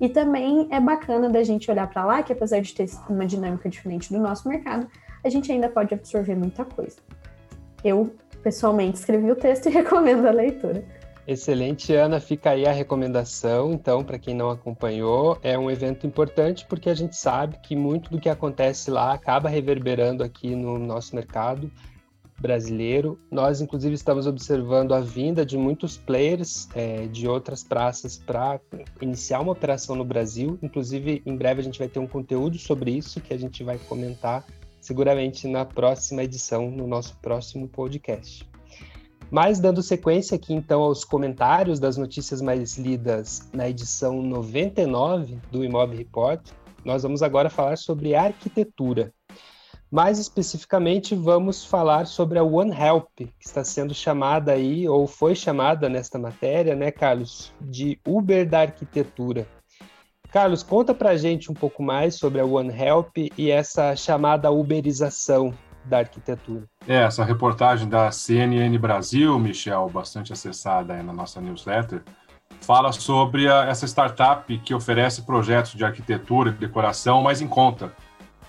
E 0.00 0.08
também 0.08 0.68
é 0.70 0.80
bacana 0.80 1.28
da 1.28 1.42
gente 1.42 1.70
olhar 1.70 1.90
para 1.90 2.04
lá, 2.04 2.22
que 2.22 2.32
apesar 2.32 2.60
de 2.60 2.72
ter 2.72 2.88
uma 3.08 3.26
dinâmica 3.26 3.68
diferente 3.68 4.12
do 4.12 4.20
nosso 4.20 4.48
mercado, 4.48 4.86
a 5.22 5.28
gente 5.28 5.50
ainda 5.50 5.68
pode 5.68 5.92
absorver 5.92 6.36
muita 6.36 6.64
coisa. 6.64 6.96
Eu, 7.84 8.14
pessoalmente, 8.42 8.98
escrevi 8.98 9.30
o 9.30 9.36
texto 9.36 9.66
e 9.66 9.70
recomendo 9.74 10.26
a 10.26 10.30
leitura. 10.30 10.84
Excelente, 11.30 11.94
Ana. 11.94 12.18
Fica 12.18 12.50
aí 12.50 12.66
a 12.66 12.72
recomendação. 12.72 13.72
Então, 13.72 14.02
para 14.02 14.18
quem 14.18 14.34
não 14.34 14.50
acompanhou, 14.50 15.38
é 15.44 15.56
um 15.56 15.70
evento 15.70 16.04
importante 16.04 16.66
porque 16.68 16.90
a 16.90 16.94
gente 16.94 17.14
sabe 17.14 17.56
que 17.62 17.76
muito 17.76 18.10
do 18.10 18.18
que 18.18 18.28
acontece 18.28 18.90
lá 18.90 19.12
acaba 19.12 19.48
reverberando 19.48 20.24
aqui 20.24 20.56
no 20.56 20.76
nosso 20.76 21.14
mercado 21.14 21.70
brasileiro. 22.40 23.16
Nós, 23.30 23.60
inclusive, 23.60 23.94
estamos 23.94 24.26
observando 24.26 24.92
a 24.92 25.00
vinda 25.00 25.46
de 25.46 25.56
muitos 25.56 25.96
players 25.96 26.68
é, 26.74 27.06
de 27.06 27.28
outras 27.28 27.62
praças 27.62 28.18
para 28.18 28.58
iniciar 29.00 29.38
uma 29.38 29.52
operação 29.52 29.94
no 29.94 30.04
Brasil. 30.04 30.58
Inclusive, 30.60 31.22
em 31.24 31.36
breve 31.36 31.60
a 31.60 31.64
gente 31.64 31.78
vai 31.78 31.86
ter 31.86 32.00
um 32.00 32.08
conteúdo 32.08 32.58
sobre 32.58 32.90
isso 32.90 33.20
que 33.20 33.32
a 33.32 33.38
gente 33.38 33.62
vai 33.62 33.78
comentar 33.78 34.44
seguramente 34.80 35.46
na 35.46 35.64
próxima 35.64 36.24
edição, 36.24 36.72
no 36.72 36.88
nosso 36.88 37.16
próximo 37.18 37.68
podcast. 37.68 38.49
Mas 39.30 39.60
dando 39.60 39.80
sequência 39.80 40.34
aqui 40.34 40.52
então 40.52 40.82
aos 40.82 41.04
comentários 41.04 41.78
das 41.78 41.96
notícias 41.96 42.42
mais 42.42 42.76
lidas 42.76 43.48
na 43.52 43.68
edição 43.68 44.20
99 44.20 45.38
do 45.52 45.64
Imob 45.64 45.96
Report, 45.96 46.40
nós 46.84 47.04
vamos 47.04 47.22
agora 47.22 47.48
falar 47.48 47.78
sobre 47.78 48.14
arquitetura. 48.14 49.12
Mais 49.88 50.18
especificamente, 50.18 51.14
vamos 51.14 51.64
falar 51.64 52.06
sobre 52.06 52.38
a 52.38 52.44
One 52.44 52.72
Help, 52.72 53.08
que 53.16 53.30
está 53.40 53.62
sendo 53.62 53.94
chamada 53.94 54.52
aí, 54.52 54.88
ou 54.88 55.06
foi 55.06 55.34
chamada 55.34 55.88
nesta 55.88 56.18
matéria, 56.18 56.74
né, 56.74 56.90
Carlos, 56.90 57.52
de 57.60 58.00
Uber 58.06 58.48
da 58.48 58.60
arquitetura. 58.60 59.46
Carlos, 60.32 60.62
conta 60.62 60.94
pra 60.94 61.16
gente 61.16 61.50
um 61.50 61.54
pouco 61.54 61.82
mais 61.82 62.14
sobre 62.14 62.40
a 62.40 62.44
One 62.44 62.72
Help 62.72 63.16
e 63.36 63.50
essa 63.50 63.96
chamada 63.96 64.50
uberização 64.50 65.52
da 65.84 65.98
arquitetura. 65.98 66.64
É, 66.86 67.02
essa 67.02 67.24
reportagem 67.24 67.88
da 67.88 68.10
CNN 68.10 68.76
Brasil, 68.78 69.38
Michel, 69.38 69.88
bastante 69.88 70.32
acessada 70.32 71.02
na 71.02 71.12
nossa 71.12 71.40
newsletter, 71.40 72.02
fala 72.60 72.92
sobre 72.92 73.50
a, 73.50 73.64
essa 73.64 73.86
startup 73.86 74.58
que 74.58 74.74
oferece 74.74 75.22
projetos 75.22 75.72
de 75.72 75.84
arquitetura 75.84 76.50
e 76.50 76.54
decoração 76.54 77.22
mais 77.22 77.40
em 77.40 77.48
conta. 77.48 77.92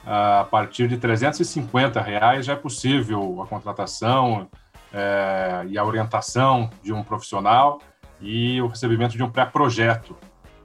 A 0.05 0.47
partir 0.49 0.87
de 0.87 0.97
350 0.97 2.01
reais 2.01 2.47
já 2.47 2.53
é 2.53 2.55
possível 2.55 3.41
a 3.41 3.47
contratação 3.47 4.49
é, 4.91 5.63
e 5.67 5.77
a 5.77 5.85
orientação 5.85 6.69
de 6.83 6.91
um 6.91 7.03
profissional 7.03 7.79
e 8.19 8.61
o 8.61 8.67
recebimento 8.67 9.15
de 9.15 9.23
um 9.23 9.29
pré-projeto. 9.29 10.17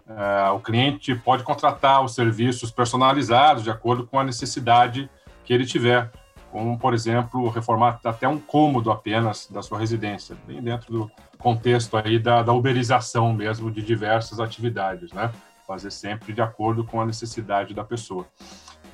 É, 0.09 0.51
o 0.51 0.61
cliente 0.61 1.15
pode 1.15 1.43
contratar 1.43 2.03
os 2.03 2.15
serviços 2.15 2.71
personalizados 2.71 3.63
de 3.63 3.71
acordo 3.71 4.07
com 4.07 4.19
a 4.19 4.25
necessidade 4.25 5.11
que 5.45 5.53
ele 5.53 5.67
tiver 5.67 6.11
como, 6.57 6.79
por 6.79 6.95
exemplo, 6.95 7.51
reformar 7.51 8.01
até 8.03 8.27
um 8.27 8.39
cômodo 8.39 8.91
apenas 8.91 9.47
da 9.51 9.61
sua 9.61 9.79
residência, 9.79 10.35
bem 10.47 10.63
dentro 10.63 10.91
do 10.91 11.11
contexto 11.37 11.99
aí 11.99 12.19
da, 12.19 12.43
da 12.43 12.51
uberização 12.51 13.31
mesmo 13.35 13.71
de 13.71 13.83
diversas 13.83 14.41
atividades, 14.41 15.13
né? 15.13 15.31
Fazer 15.67 15.91
sempre 15.91 16.33
de 16.33 16.41
acordo 16.41 16.83
com 16.83 16.99
a 16.99 17.05
necessidade 17.05 17.75
da 17.75 17.85
pessoa. 17.85 18.27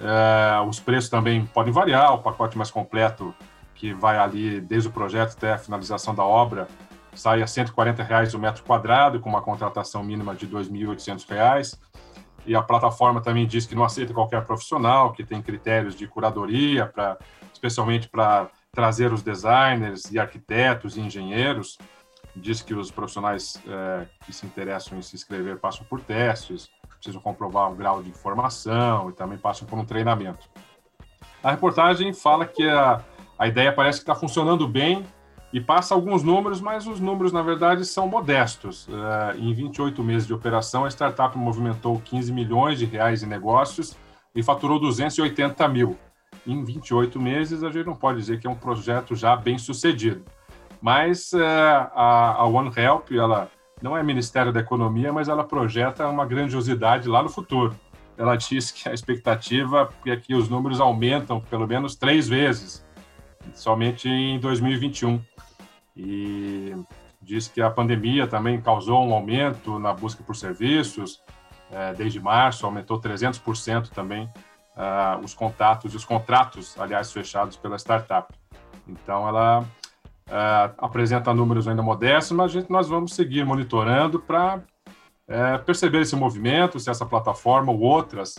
É, 0.01 0.61
os 0.69 0.81
preços 0.81 1.09
também 1.09 1.47
podem 1.47 1.73
variar, 1.73 2.13
o 2.13 2.19
pacote 2.19 2.59
mais 2.59 2.69
completo, 2.69 3.33
que 3.77 3.95
vai 3.95 4.19
ali 4.19 4.61
desde 4.61 4.89
o 4.89 4.93
projeto 4.93 5.37
até 5.37 5.53
a 5.53 5.59
finalização 5.59 6.17
da 6.17 6.25
obra, 6.25 6.67
sai 7.15 7.43
a 7.43 7.47
140 7.47 8.03
reais 8.03 8.35
o 8.35 8.41
metro 8.41 8.65
quadrado, 8.65 9.21
com 9.21 9.29
uma 9.29 9.41
contratação 9.41 10.03
mínima 10.03 10.35
de 10.35 10.47
R$ 10.47 10.53
2.800 10.55 11.79
e 12.45 12.57
a 12.57 12.63
plataforma 12.63 13.21
também 13.21 13.47
diz 13.47 13.67
que 13.67 13.75
não 13.77 13.85
aceita 13.85 14.13
qualquer 14.13 14.45
profissional, 14.45 15.13
que 15.13 15.25
tem 15.25 15.41
critérios 15.41 15.95
de 15.95 16.09
curadoria, 16.09 16.87
pra, 16.87 17.17
especialmente 17.63 18.09
para 18.09 18.51
trazer 18.73 19.13
os 19.13 19.23
designers 19.23 20.11
e 20.11 20.19
arquitetos 20.19 20.97
e 20.97 21.01
engenheiros. 21.01 21.79
Diz 22.35 22.61
que 22.61 22.75
os 22.75 22.91
profissionais 22.91 23.63
é, 23.69 24.07
que 24.27 24.33
se 24.33 24.45
interessam 24.45 24.99
em 24.99 25.03
se 25.03 25.15
inscrever 25.15 25.59
passam 25.59 25.85
por 25.85 26.01
testes, 26.01 26.69
precisam 26.97 27.21
comprovar 27.21 27.71
o 27.71 27.75
grau 27.75 28.03
de 28.03 28.11
formação 28.13 29.11
e 29.11 29.13
também 29.13 29.39
passam 29.39 29.67
por 29.69 29.79
um 29.79 29.85
treinamento. 29.85 30.49
A 31.43 31.51
reportagem 31.51 32.13
fala 32.13 32.47
que 32.47 32.67
a, 32.69 33.01
a 33.39 33.47
ideia 33.47 33.73
parece 33.73 33.99
que 33.99 34.03
está 34.03 34.15
funcionando 34.15 34.67
bem 34.67 35.07
e 35.53 35.61
passa 35.61 35.95
alguns 35.95 36.23
números, 36.23 36.61
mas 36.61 36.87
os 36.87 36.99
números, 36.99 37.33
na 37.33 37.43
verdade, 37.43 37.85
são 37.85 38.09
modestos. 38.09 38.89
Uh, 38.89 39.39
em 39.39 39.53
28 39.53 40.03
meses 40.03 40.27
de 40.27 40.33
operação, 40.33 40.85
a 40.85 40.89
startup 40.89 41.37
movimentou 41.37 42.01
15 42.01 42.33
milhões 42.33 42.79
de 42.79 42.87
reais 42.87 43.23
em 43.23 43.27
negócios 43.27 43.95
e 44.35 44.43
faturou 44.43 44.81
280 44.81 45.69
mil. 45.69 45.99
Em 46.47 46.65
28 46.65 47.21
meses, 47.21 47.63
a 47.63 47.71
gente 47.71 47.87
não 47.87 47.95
pode 47.95 48.19
dizer 48.19 48.41
que 48.41 48.47
é 48.47 48.51
um 48.51 48.57
projeto 48.57 49.15
já 49.15 49.37
bem 49.37 49.59
sucedido. 49.59 50.25
Mas 50.81 51.33
uh, 51.33 51.39
a, 51.95 52.35
a 52.39 52.45
One 52.45 52.73
Help, 52.77 53.13
ela 53.13 53.49
não 53.81 53.97
é 53.97 54.03
Ministério 54.03 54.53
da 54.53 54.61
Economia, 54.61 55.13
mas 55.13 55.29
ela 55.29 55.45
projeta 55.45 56.09
uma 56.09 56.27
grandiosidade 56.27 57.09
lá 57.09 57.23
no 57.23 57.29
futuro. 57.29 57.75
Ela 58.17 58.37
diz 58.37 58.71
que 58.71 58.89
a 58.89 58.93
expectativa 58.93 59.89
é 60.07 60.17
que 60.17 60.35
os 60.35 60.49
números 60.49 60.81
aumentam 60.81 61.41
pelo 61.41 61.67
menos 61.67 61.97
três 61.97 62.29
vezes, 62.29 62.85
somente 63.55 64.09
em 64.09 64.39
2021 64.39 65.21
e 65.97 66.75
diz 67.21 67.49
que 67.49 67.61
a 67.61 67.71
pandemia 67.71 68.27
também 68.27 68.61
causou 68.61 69.07
um 69.07 69.15
aumento 69.15 69.79
na 69.79 69.93
busca 69.93 70.23
por 70.23 70.35
serviços. 70.35 71.23
É, 71.71 71.95
desde 71.95 72.21
março, 72.21 72.67
aumentou 72.67 73.01
300% 73.01 73.89
também 73.91 74.29
uh, 74.77 75.23
os 75.25 75.35
contatos 75.35 75.93
e 75.93 75.97
os 75.97 76.05
contratos, 76.05 76.79
aliás, 76.79 77.13
fechados 77.13 77.57
pela 77.57 77.77
startup. 77.79 78.33
Então, 78.87 79.29
ela 79.29 79.61
uh, 79.61 80.75
apresenta 80.79 81.33
números 81.33 81.69
ainda 81.69 81.83
modestos, 81.83 82.37
mas 82.37 82.53
gente, 82.53 82.71
nós 82.71 82.89
vamos 82.89 83.15
seguir 83.15 83.45
monitorando 83.45 84.21
para 84.21 84.63
é, 85.29 85.57
perceber 85.59 86.01
esse 86.01 86.17
movimento, 86.17 86.79
se 86.79 86.91
essa 86.91 87.07
plataforma 87.07 87.73
ou 87.73 87.81
outras 87.81 88.35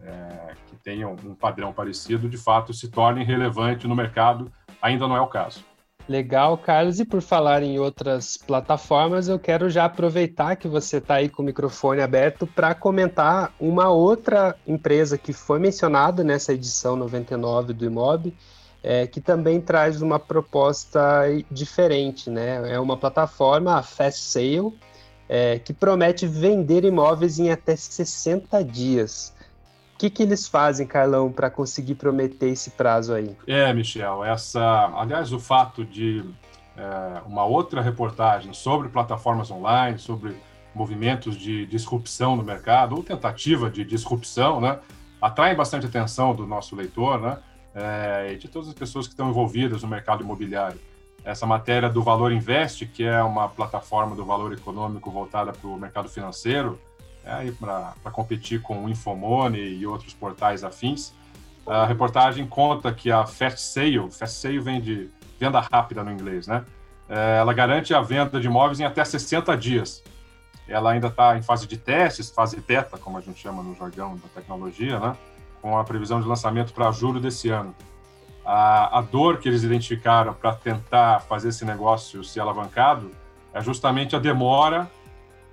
é, 0.00 0.54
que 0.66 0.76
tenham 0.76 1.16
um 1.24 1.34
padrão 1.34 1.72
parecido, 1.72 2.28
de 2.28 2.36
fato, 2.36 2.72
se 2.72 2.88
tornem 2.88 3.24
relevantes 3.24 3.88
no 3.88 3.96
mercado. 3.96 4.52
Ainda 4.80 5.08
não 5.08 5.16
é 5.16 5.20
o 5.20 5.26
caso. 5.26 5.64
Legal, 6.08 6.56
Carlos. 6.56 6.98
E 6.98 7.04
por 7.04 7.20
falar 7.20 7.62
em 7.62 7.78
outras 7.78 8.38
plataformas, 8.38 9.28
eu 9.28 9.38
quero 9.38 9.68
já 9.68 9.84
aproveitar 9.84 10.56
que 10.56 10.66
você 10.66 10.96
está 10.96 11.16
aí 11.16 11.28
com 11.28 11.42
o 11.42 11.44
microfone 11.44 12.00
aberto 12.00 12.46
para 12.46 12.74
comentar 12.74 13.52
uma 13.60 13.90
outra 13.90 14.56
empresa 14.66 15.18
que 15.18 15.34
foi 15.34 15.58
mencionada 15.58 16.24
nessa 16.24 16.54
edição 16.54 16.96
99 16.96 17.74
do 17.74 17.84
Imob, 17.84 18.34
é, 18.82 19.06
que 19.06 19.20
também 19.20 19.60
traz 19.60 20.00
uma 20.00 20.18
proposta 20.18 21.24
diferente, 21.50 22.30
né? 22.30 22.72
É 22.72 22.80
uma 22.80 22.96
plataforma, 22.96 23.76
a 23.76 23.82
Fast 23.82 24.22
Sale, 24.22 24.72
é, 25.28 25.58
que 25.58 25.74
promete 25.74 26.26
vender 26.26 26.84
imóveis 26.84 27.38
em 27.38 27.50
até 27.50 27.76
60 27.76 28.64
dias 28.64 29.36
que, 29.98 30.08
que 30.08 30.22
eles 30.22 30.46
fazem, 30.46 30.86
Carlão, 30.86 31.30
para 31.30 31.50
conseguir 31.50 31.96
prometer 31.96 32.50
esse 32.50 32.70
prazo 32.70 33.12
aí? 33.12 33.36
É, 33.46 33.72
Michel, 33.74 34.24
essa, 34.24 34.92
aliás, 34.94 35.32
o 35.32 35.40
fato 35.40 35.84
de 35.84 36.24
é, 36.76 37.20
uma 37.26 37.44
outra 37.44 37.82
reportagem 37.82 38.54
sobre 38.54 38.88
plataformas 38.88 39.50
online, 39.50 39.98
sobre 39.98 40.36
movimentos 40.72 41.36
de 41.36 41.66
disrupção 41.66 42.36
no 42.36 42.44
mercado, 42.44 42.94
ou 42.94 43.02
tentativa 43.02 43.68
de 43.68 43.84
disrupção, 43.84 44.60
né, 44.60 44.78
bastante 45.56 45.86
atenção 45.86 46.32
do 46.32 46.46
nosso 46.46 46.76
leitor, 46.76 47.20
né, 47.20 47.38
é, 47.74 48.32
e 48.34 48.36
de 48.38 48.46
todas 48.46 48.68
as 48.68 48.74
pessoas 48.74 49.08
que 49.08 49.14
estão 49.14 49.28
envolvidas 49.28 49.82
no 49.82 49.88
mercado 49.88 50.22
imobiliário. 50.22 50.78
Essa 51.24 51.44
matéria 51.44 51.88
do 51.88 52.00
Valor 52.00 52.30
Invest, 52.30 52.86
que 52.86 53.02
é 53.02 53.20
uma 53.20 53.48
plataforma 53.48 54.14
do 54.14 54.24
valor 54.24 54.52
econômico 54.52 55.10
voltada 55.10 55.52
para 55.52 55.68
o 55.68 55.76
mercado 55.76 56.08
financeiro, 56.08 56.80
é, 57.24 57.50
para 57.52 58.10
competir 58.12 58.62
com 58.62 58.84
o 58.84 58.88
Infomone 58.88 59.58
e 59.58 59.86
outros 59.86 60.14
portais 60.14 60.64
afins. 60.64 61.12
A 61.66 61.84
reportagem 61.84 62.46
conta 62.46 62.92
que 62.92 63.10
a 63.10 63.26
Fast 63.26 63.60
Sale, 63.60 64.10
Fast 64.10 64.40
Sale 64.40 64.58
vem 64.58 64.80
de 64.80 65.10
venda 65.38 65.60
rápida 65.60 66.02
no 66.02 66.10
inglês, 66.10 66.46
né? 66.46 66.64
É, 67.08 67.38
ela 67.38 67.52
garante 67.52 67.94
a 67.94 68.00
venda 68.00 68.40
de 68.40 68.46
imóveis 68.46 68.80
em 68.80 68.84
até 68.84 69.04
60 69.04 69.56
dias. 69.56 70.02
Ela 70.66 70.92
ainda 70.92 71.08
está 71.08 71.36
em 71.36 71.42
fase 71.42 71.66
de 71.66 71.76
testes, 71.76 72.30
fase 72.30 72.60
beta, 72.60 72.98
como 72.98 73.16
a 73.16 73.20
gente 73.20 73.40
chama 73.40 73.62
no 73.62 73.74
jargão 73.74 74.16
da 74.16 74.28
tecnologia, 74.34 74.98
né? 74.98 75.16
Com 75.62 75.78
a 75.78 75.84
previsão 75.84 76.20
de 76.20 76.26
lançamento 76.26 76.72
para 76.72 76.90
julho 76.90 77.20
desse 77.20 77.48
ano. 77.48 77.74
A, 78.44 78.98
a 78.98 79.00
dor 79.02 79.38
que 79.38 79.48
eles 79.48 79.62
identificaram 79.62 80.32
para 80.32 80.54
tentar 80.54 81.20
fazer 81.20 81.48
esse 81.48 81.64
negócio 81.64 82.24
ser 82.24 82.40
alavancado 82.40 83.10
é 83.52 83.60
justamente 83.60 84.16
a 84.16 84.18
demora 84.18 84.90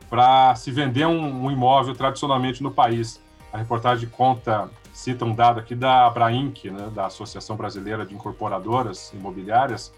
para 0.09 0.55
se 0.55 0.71
vender 0.71 1.05
um, 1.05 1.45
um, 1.45 1.51
imóvel 1.51 1.95
tradicionalmente 1.95 2.61
no 2.61 2.71
país. 2.71 3.21
A 3.51 3.57
reportagem 3.57 4.07
conta, 4.09 4.69
cita 4.93 5.25
um 5.25 5.33
dado 5.33 5.59
aqui 5.59 5.75
da 5.75 6.05
Abrainc, 6.05 6.69
né, 6.69 6.89
da 6.93 7.07
Associação 7.07 7.55
Brasileira 7.55 8.05
de 8.05 8.13
Incorporadoras 8.13 9.11
Imobiliárias, 9.13 9.93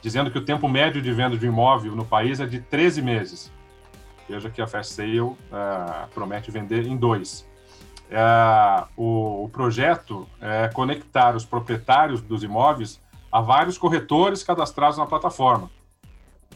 dizendo 0.00 0.30
que 0.30 0.38
o 0.38 0.44
tempo 0.44 0.68
médio 0.68 1.00
de 1.02 1.12
venda 1.12 1.36
de 1.36 1.46
um 1.46 1.52
imóvel 1.52 1.94
no 1.94 2.04
país 2.04 2.40
é 2.40 2.46
de 2.46 2.60
13 2.60 3.02
meses. 3.02 3.52
Veja 4.28 4.50
que 4.50 4.60
a 4.60 4.66
Fast 4.66 4.94
Sale 4.94 5.20
uh, 5.20 5.36
promete 6.12 6.50
vender 6.50 6.86
em 6.86 6.96
dois. 6.96 7.46
Uh, 8.06 8.86
o, 8.96 9.44
o, 9.44 9.48
projeto 9.48 10.28
é 10.40 10.68
conectar 10.68 11.34
os 11.34 11.44
proprietários 11.44 12.20
dos 12.20 12.44
imóveis 12.44 13.00
a 13.32 13.40
vários 13.40 13.76
corretores 13.76 14.42
cadastrados 14.42 14.96
na 14.96 15.06
plataforma. 15.06 15.70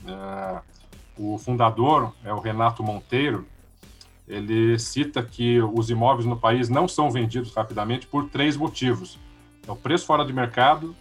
Uh, 0.04 0.60
o 1.20 1.36
fundador 1.36 2.14
é 2.24 2.32
o 2.32 2.40
Renato 2.40 2.82
Monteiro. 2.82 3.46
Ele 4.26 4.78
cita 4.78 5.22
que 5.22 5.60
os 5.60 5.90
imóveis 5.90 6.24
no 6.24 6.36
país 6.36 6.70
não 6.70 6.88
são 6.88 7.10
vendidos 7.10 7.52
rapidamente 7.54 8.06
por 8.06 8.30
três 8.30 8.56
motivos: 8.56 9.18
é 9.68 9.70
o 9.70 9.76
preço 9.76 10.06
fora 10.06 10.24
de 10.24 10.32
mercado, 10.32 10.96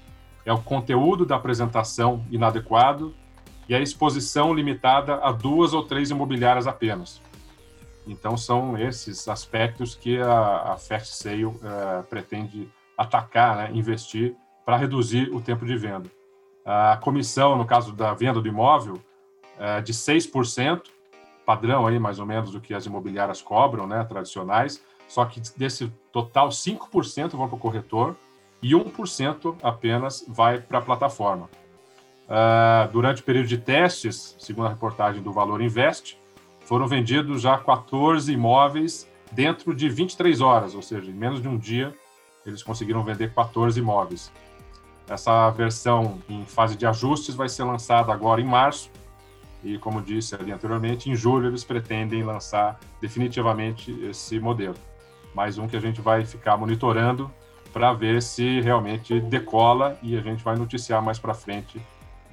é 0.46 0.52
o 0.52 0.58
conteúdo 0.62 1.26
da 1.26 1.38
apresentação 1.38 2.26
inadequado 2.30 3.16
e 3.70 3.74
a 3.74 3.80
exposição 3.80 4.54
limitada 4.54 5.16
a 5.24 5.32
duas 5.32 5.74
ou 5.74 5.84
três 5.84 6.10
imobiliárias 6.10 6.68
apenas. 6.68 7.22
Então, 8.06 8.36
são 8.36 8.78
esses 8.78 9.28
aspectos 9.28 9.96
que 9.96 10.20
a, 10.20 10.74
a 10.74 10.78
Fast 10.78 11.16
Sale 11.16 11.46
uh, 11.46 11.60
pretende 12.10 12.68
atacar, 12.98 13.56
né, 13.56 13.72
investir 13.74 14.36
para 14.66 14.76
reduzir 14.76 15.30
o 15.32 15.40
tempo 15.40 15.66
de 15.66 15.78
venda. 15.78 16.10
A 16.66 16.98
comissão, 16.98 17.56
no 17.56 17.66
caso 17.66 17.94
da 17.94 18.14
venda 18.14 18.42
do 18.42 18.48
imóvel, 18.48 19.00
é 19.60 19.82
de 19.82 19.94
6%, 19.94 20.84
padrão 21.46 21.86
aí 21.86 22.00
mais 22.00 22.20
ou 22.20 22.26
menos 22.26 22.52
do 22.52 22.62
que 22.62 22.74
as 22.74 22.86
imobiliárias 22.86 23.42
cobram, 23.42 23.86
né, 23.86 24.04
tradicionais, 24.06 24.82
só 25.08 25.26
que 25.26 25.42
desse 25.58 25.92
total 26.12 26.50
5% 26.50 27.32
vão 27.32 27.48
para 27.48 27.56
o 27.56 27.60
corretor 27.60 28.16
e 28.62 28.74
1% 28.74 29.56
apenas 29.62 30.24
vai 30.28 30.62
para 30.62 30.78
a 30.78 30.82
plataforma. 30.82 31.50
Uh, 32.28 32.92
durante 32.92 33.22
o 33.22 33.26
período 33.26 33.48
de 33.48 33.58
testes, 33.58 34.36
segundo 34.38 34.68
a 34.68 34.70
reportagem 34.70 35.22
do 35.22 35.32
Valor 35.32 35.62
Invest, 35.62 36.20
foram 36.60 36.88
vendidos 36.88 37.42
já 37.42 37.58
14 37.58 38.32
imóveis 38.32 39.10
dentro 39.32 39.74
de 39.74 39.90
23 39.90 40.40
horas, 40.40 40.76
ou 40.76 40.82
seja, 40.84 41.10
em 41.10 41.14
menos 41.14 41.42
de 41.42 41.48
um 41.48 41.58
dia 41.58 41.94
eles 42.46 42.62
conseguiram 42.62 43.04
vender 43.04 43.34
14 43.34 43.80
imóveis. 43.80 44.32
Essa 45.10 45.50
versão 45.50 46.20
em 46.30 46.46
fase 46.46 46.76
de 46.76 46.86
ajustes 46.86 47.34
vai 47.34 47.50
ser 47.50 47.64
lançada 47.64 48.14
agora 48.14 48.40
em 48.40 48.46
março 48.46 48.92
e, 49.64 49.78
como 49.78 50.02
disse 50.02 50.36
ali 50.36 50.52
anteriormente, 50.52 51.10
em 51.10 51.16
julho 51.16 51.48
eles 51.48 51.64
pretendem 51.64 52.24
lançar 52.24 52.80
definitivamente 53.02 53.92
esse 54.06 54.40
modelo. 54.40 54.76
Mais 55.34 55.58
um 55.58 55.68
que 55.68 55.78
a 55.78 55.80
gente 55.80 56.02
vai 56.02 56.26
ficar 56.26 56.58
monitorando 56.58 57.32
para 57.72 57.94
ver 57.94 58.22
se 58.22 58.62
realmente 58.62 59.20
decola 59.20 59.98
e 60.02 60.18
a 60.18 60.22
gente 60.22 60.44
vai 60.44 60.56
noticiar 60.56 61.02
mais 61.02 61.20
para 61.20 61.34
frente 61.34 61.80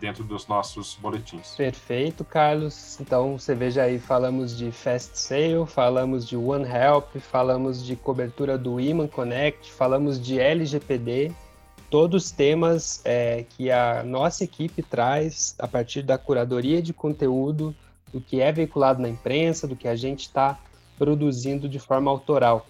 dentro 0.00 0.22
dos 0.24 0.46
nossos 0.46 0.96
boletins. 1.00 1.54
Perfeito, 1.56 2.24
Carlos. 2.24 2.98
Então 3.00 3.38
você 3.38 3.54
veja 3.54 3.82
aí, 3.82 3.98
falamos 3.98 4.56
de 4.56 4.70
Fast 4.70 5.18
Sale, 5.18 5.66
falamos 5.66 6.26
de 6.28 6.36
One 6.36 6.66
Help, 6.66 7.16
falamos 7.16 7.84
de 7.84 7.96
cobertura 7.96 8.58
do 8.58 8.80
Iman 8.80 9.08
Connect, 9.08 9.72
falamos 9.72 10.20
de 10.20 10.38
LGPD, 10.38 11.32
todos 11.96 12.30
temas 12.30 13.00
é, 13.06 13.46
que 13.48 13.70
a 13.70 14.02
nossa 14.04 14.44
equipe 14.44 14.82
traz 14.82 15.54
a 15.58 15.66
partir 15.66 16.02
da 16.02 16.18
curadoria 16.18 16.82
de 16.82 16.92
conteúdo, 16.92 17.74
do 18.12 18.20
que 18.20 18.38
é 18.38 18.52
veiculado 18.52 19.00
na 19.00 19.08
imprensa, 19.08 19.66
do 19.66 19.74
que 19.74 19.88
a 19.88 19.96
gente 19.96 20.24
está 20.24 20.58
produzindo 20.98 21.66
de 21.66 21.78
forma 21.78 22.10
autoral. 22.10 22.66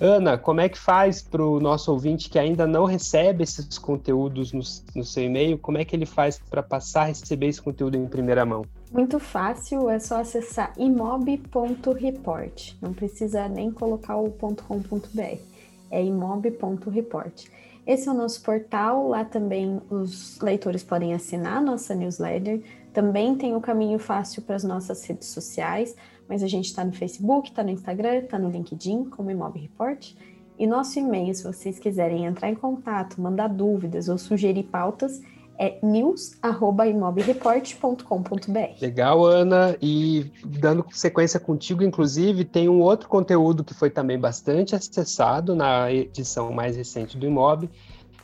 Ana, 0.00 0.38
como 0.38 0.60
é 0.60 0.68
que 0.68 0.78
faz 0.78 1.20
para 1.20 1.44
o 1.44 1.58
nosso 1.58 1.90
ouvinte 1.90 2.30
que 2.30 2.38
ainda 2.38 2.64
não 2.64 2.84
recebe 2.84 3.42
esses 3.42 3.76
conteúdos 3.76 4.52
no, 4.52 4.62
no 4.94 5.04
seu 5.04 5.24
e-mail? 5.24 5.58
Como 5.58 5.76
é 5.76 5.84
que 5.84 5.96
ele 5.96 6.06
faz 6.06 6.38
para 6.38 6.62
passar 6.62 7.02
a 7.02 7.06
receber 7.06 7.48
esse 7.48 7.60
conteúdo 7.60 7.96
em 7.96 8.06
primeira 8.06 8.46
mão? 8.46 8.64
Muito 8.92 9.18
fácil, 9.18 9.90
é 9.90 9.98
só 9.98 10.20
acessar 10.20 10.72
imob.report. 10.78 12.74
Não 12.80 12.92
precisa 12.92 13.48
nem 13.48 13.72
colocar 13.72 14.16
o 14.16 14.30
.com.br. 14.30 15.53
É 15.90 16.02
imob.report. 16.04 17.46
Esse 17.86 18.08
é 18.08 18.12
o 18.12 18.14
nosso 18.14 18.42
portal, 18.42 19.08
lá 19.08 19.24
também 19.24 19.80
os 19.90 20.40
leitores 20.40 20.82
podem 20.82 21.12
assinar 21.12 21.60
nossa 21.62 21.94
newsletter. 21.94 22.62
Também 22.92 23.34
tem 23.36 23.54
o 23.54 23.60
caminho 23.60 23.98
fácil 23.98 24.42
para 24.42 24.56
as 24.56 24.64
nossas 24.64 25.04
redes 25.04 25.28
sociais 25.28 25.94
mas 26.28 26.42
a 26.42 26.46
gente 26.46 26.66
está 26.66 26.84
no 26.84 26.92
Facebook, 26.92 27.50
está 27.50 27.62
no 27.62 27.70
Instagram, 27.70 28.18
está 28.18 28.38
no 28.38 28.50
LinkedIn, 28.50 29.04
como 29.04 29.30
Imob 29.30 29.58
Report. 29.58 30.14
E 30.58 30.66
nosso 30.66 30.98
e-mail, 30.98 31.34
se 31.34 31.44
vocês 31.44 31.78
quiserem 31.78 32.26
entrar 32.26 32.48
em 32.48 32.54
contato, 32.54 33.20
mandar 33.20 33.48
dúvidas 33.48 34.08
ou 34.08 34.16
sugerir 34.16 34.64
pautas, 34.64 35.20
é 35.58 35.78
news@imobreport.com.br. 35.82 38.80
Legal, 38.80 39.24
Ana. 39.24 39.76
E 39.80 40.30
dando 40.44 40.84
sequência 40.90 41.40
contigo, 41.40 41.82
inclusive, 41.82 42.44
tem 42.44 42.68
um 42.68 42.80
outro 42.80 43.08
conteúdo 43.08 43.64
que 43.64 43.74
foi 43.74 43.90
também 43.90 44.18
bastante 44.18 44.74
acessado 44.74 45.54
na 45.54 45.92
edição 45.92 46.52
mais 46.52 46.76
recente 46.76 47.16
do 47.16 47.26
Imob, 47.26 47.70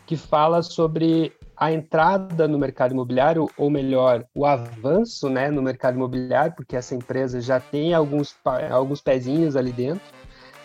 que 0.06 0.16
fala 0.16 0.62
sobre 0.62 1.32
a 1.56 1.70
entrada 1.70 2.48
no 2.48 2.58
mercado 2.58 2.92
imobiliário, 2.92 3.48
ou 3.56 3.68
melhor, 3.68 4.24
o 4.34 4.46
avanço 4.46 5.28
né, 5.28 5.50
no 5.50 5.60
mercado 5.60 5.96
imobiliário, 5.96 6.54
porque 6.56 6.74
essa 6.74 6.94
empresa 6.94 7.38
já 7.38 7.60
tem 7.60 7.92
alguns, 7.92 8.34
alguns 8.70 9.02
pezinhos 9.02 9.56
ali 9.56 9.70
dentro, 9.70 10.00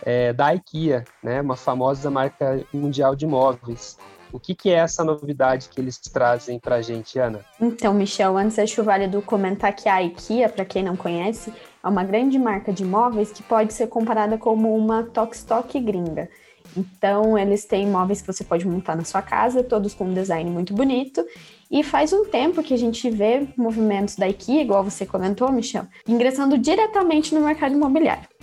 é, 0.05 0.31
da 0.31 0.53
IKEA, 0.53 1.03
né, 1.23 1.41
uma 1.41 1.55
famosa 1.55 2.11
marca 2.11 2.63
mundial 2.71 3.15
de 3.15 3.25
imóveis. 3.25 3.97
O 4.31 4.39
que, 4.39 4.53
que 4.53 4.69
é 4.69 4.73
essa 4.73 5.03
novidade 5.03 5.69
que 5.69 5.79
eles 5.79 5.97
trazem 5.97 6.59
para 6.59 6.75
a 6.75 6.81
gente, 6.81 7.17
Ana? 7.17 7.39
Então, 7.59 7.93
Michel, 7.93 8.37
antes 8.37 8.59
acho 8.59 8.83
válido 8.83 9.21
comentar 9.21 9.73
que 9.73 9.87
a 9.87 10.03
IKEA, 10.03 10.49
para 10.49 10.65
quem 10.65 10.83
não 10.83 10.95
conhece, 10.95 11.53
é 11.83 11.87
uma 11.87 12.03
grande 12.03 12.37
marca 12.37 12.73
de 12.73 12.83
imóveis 12.83 13.31
que 13.31 13.41
pode 13.41 13.73
ser 13.73 13.87
comparada 13.87 14.37
como 14.37 14.75
uma 14.75 15.03
Tokstok 15.03 15.79
gringa. 15.79 16.29
Então, 16.75 17.37
eles 17.37 17.63
têm 17.63 17.87
móveis 17.87 18.21
que 18.21 18.27
você 18.27 18.43
pode 18.43 18.67
montar 18.67 18.97
na 18.97 19.05
sua 19.05 19.21
casa, 19.21 19.63
todos 19.63 19.93
com 19.93 20.05
um 20.05 20.13
design 20.13 20.49
muito 20.49 20.73
bonito. 20.73 21.25
E 21.71 21.81
faz 21.81 22.11
um 22.11 22.25
tempo 22.25 22.61
que 22.61 22.73
a 22.73 22.77
gente 22.77 23.09
vê 23.09 23.47
movimentos 23.55 24.17
da 24.17 24.27
IKEA, 24.27 24.61
igual 24.61 24.83
você 24.83 25.05
comentou, 25.05 25.51
Michel, 25.51 25.85
ingressando 26.07 26.57
diretamente 26.57 27.33
no 27.33 27.41
mercado 27.41 27.73
imobiliário. 27.73 28.34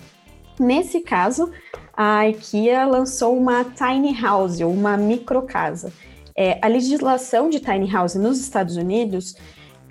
Nesse 0.59 1.01
caso, 1.01 1.51
a 1.95 2.29
IKEA 2.29 2.87
lançou 2.87 3.37
uma 3.37 3.65
tiny 3.65 4.21
house, 4.21 4.61
ou 4.61 4.73
uma 4.73 4.97
microcasa. 4.97 5.93
É, 6.37 6.59
a 6.63 6.69
legislação 6.69 7.51
de 7.51 7.61
tiny 7.61 7.91
house 7.91 8.15
nos 8.15 8.41
Estados 8.41 8.77
Unidos 8.77 9.35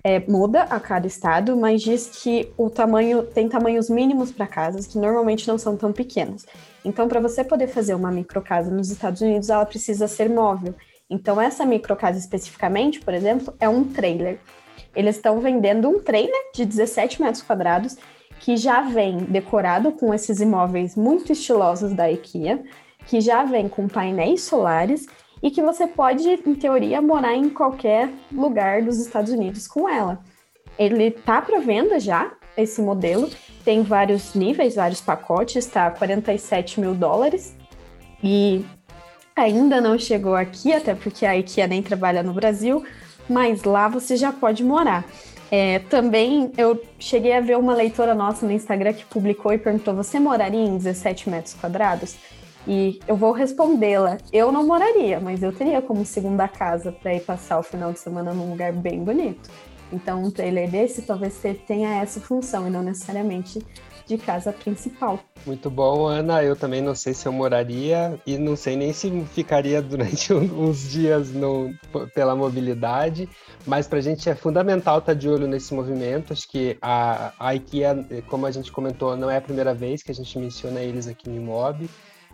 é, 0.04 0.20
muda 0.20 0.64
a 0.64 0.80
cada 0.80 1.06
estado, 1.06 1.56
mas 1.56 1.82
diz 1.82 2.08
que 2.08 2.52
o 2.58 2.70
tamanho 2.70 3.24
tem 3.24 3.48
tamanhos 3.48 3.90
mínimos 3.90 4.32
para 4.32 4.48
casas 4.48 4.88
que 4.88 4.98
normalmente 4.98 5.48
não 5.48 5.58
são 5.58 5.78
tão 5.78 5.94
pequenas. 5.94 6.46
Então, 6.84 7.08
para 7.08 7.20
você 7.20 7.44
poder 7.44 7.68
fazer 7.68 7.94
uma 7.94 8.12
microcasa 8.12 8.72
nos 8.72 8.90
Estados 8.90 9.22
Unidos, 9.22 9.50
ela 9.50 9.66
precisa 9.66 10.08
ser 10.08 10.30
móvel. 10.30 10.74
Então, 11.10 11.40
essa 11.40 11.66
microcasa 11.66 12.18
especificamente, 12.18 13.00
por 13.02 13.14
exemplo, 13.14 13.54
é 13.60 13.70
um 13.70 13.84
trailer. 13.84 14.40
Eles 14.96 15.18
estão 15.18 15.40
vendendo 15.40 15.88
um 15.88 16.00
trailer 16.00 16.52
de 16.54 16.66
17 16.66 17.22
metros 17.22 17.44
quadrados 17.44 17.98
que 18.42 18.58
já 18.58 18.82
vem 18.82 19.20
decorado 19.20 19.92
com 19.92 20.14
esses 20.14 20.42
imóveis 20.42 20.96
muito 20.96 21.32
estilosos 21.32 21.94
da 21.94 22.12
IKEA, 22.12 22.64
que 23.06 23.22
já 23.22 23.44
vem 23.44 23.70
com 23.70 23.88
painéis 23.88 24.44
solares 24.44 25.06
e 25.42 25.50
que 25.50 25.62
você 25.62 25.88
pode, 25.88 26.28
em 26.28 26.56
teoria, 26.56 27.02
morar 27.02 27.36
em 27.36 27.50
qualquer 27.50 28.10
lugar 28.32 28.82
dos 28.82 29.00
Estados 29.00 29.32
Unidos 29.32 29.68
com 29.68 29.88
ela. 29.88 30.20
Ele 30.78 31.06
está 31.06 31.42
para 31.42 31.60
venda 31.60 32.00
já, 32.00 32.32
esse 32.58 32.82
modelo, 32.82 33.30
tem 33.64 33.84
vários 33.84 34.34
níveis, 34.34 34.76
vários 34.76 35.02
pacotes, 35.02 35.58
está 35.58 35.90
47 35.92 36.80
mil 36.80 36.96
dólares. 36.96 37.56
E 38.24 38.66
ainda 39.36 39.80
não 39.80 39.98
chegou 39.98 40.36
aqui, 40.36 40.74
até 40.74 40.96
porque 40.96 41.26
a 41.26 41.38
IKEA 41.38 41.68
nem 41.68 41.82
trabalha 41.82 42.24
no 42.24 42.34
Brasil, 42.34 42.84
mas 43.30 43.64
lá 43.64 43.88
você 43.88 44.16
já 44.16 44.32
pode 44.32 44.64
morar. 44.64 45.06
É, 45.52 45.80
também 45.80 46.50
eu 46.58 46.82
cheguei 46.98 47.34
a 47.34 47.42
ver 47.42 47.58
uma 47.58 47.76
leitora 47.76 48.16
nossa 48.16 48.46
no 48.46 48.54
Instagram 48.54 48.94
que 48.94 49.04
publicou 49.04 49.52
e 49.52 49.58
perguntou: 49.58 49.94
Você 49.94 50.18
moraria 50.18 50.62
em 50.62 50.78
17 50.78 51.30
metros 51.30 51.54
quadrados? 51.54 52.16
E 52.66 53.00
eu 53.06 53.18
vou 53.18 53.34
respondê-la. 53.34 54.18
Eu 54.32 54.52
não 54.52 54.66
moraria, 54.66 55.20
mas 55.20 55.44
eu 55.44 55.52
teria 55.52 55.82
como 55.82 56.06
segunda 56.06 56.48
casa 56.48 56.92
para 56.92 57.14
ir 57.14 57.22
passar 57.22 57.60
o 57.60 57.64
final 57.64 57.92
de 57.92 58.00
semana 58.00 58.34
num 58.34 58.52
lugar 58.52 58.72
bem 58.72 59.04
bonito. 59.04 59.50
Então, 59.92 60.24
um 60.24 60.32
trailer 60.32 60.70
desse 60.70 61.02
talvez 61.02 61.42
tenha 61.68 62.02
essa 62.02 62.20
função 62.20 62.68
e 62.68 62.70
não 62.70 62.82
necessariamente 62.82 63.60
de 64.08 64.18
casa 64.18 64.52
principal. 64.52 65.20
Muito 65.46 65.70
bom, 65.70 66.06
Ana. 66.06 66.44
Eu 66.44 66.56
também 66.56 66.82
não 66.82 66.94
sei 66.94 67.14
se 67.14 67.26
eu 67.26 67.32
moraria 67.32 68.20
e 68.26 68.38
não 68.38 68.56
sei 68.56 68.76
nem 68.76 68.92
se 68.94 69.10
ficaria 69.26 69.82
durante 69.82 70.34
uns 70.34 70.90
dias 70.90 71.32
no, 71.32 71.74
pela 72.14 72.36
mobilidade, 72.36 73.30
mas 73.66 73.88
para 73.88 74.00
a 74.00 74.02
gente 74.02 74.30
é 74.30 74.36
fundamental 74.36 75.00
estar 75.00 75.14
tá 75.14 75.18
de 75.18 75.30
olho 75.30 75.48
nesse 75.48 75.74
movimento. 75.74 76.34
Acho 76.34 76.48
que 76.48 76.78
a, 76.82 77.34
a 77.40 77.56
IKEA, 77.56 78.06
como 78.28 78.46
a 78.46 78.52
gente 78.52 78.72
comentou, 78.72 79.16
não 79.16 79.30
é 79.30 79.38
a 79.38 79.42
primeira 79.42 79.74
vez 79.74 80.04
que 80.04 80.12
a 80.12 80.16
gente 80.16 80.38
menciona 80.38 80.82
eles 80.82 81.08
aqui 81.08 81.30
no 81.30 81.36
Imob. 81.36 81.90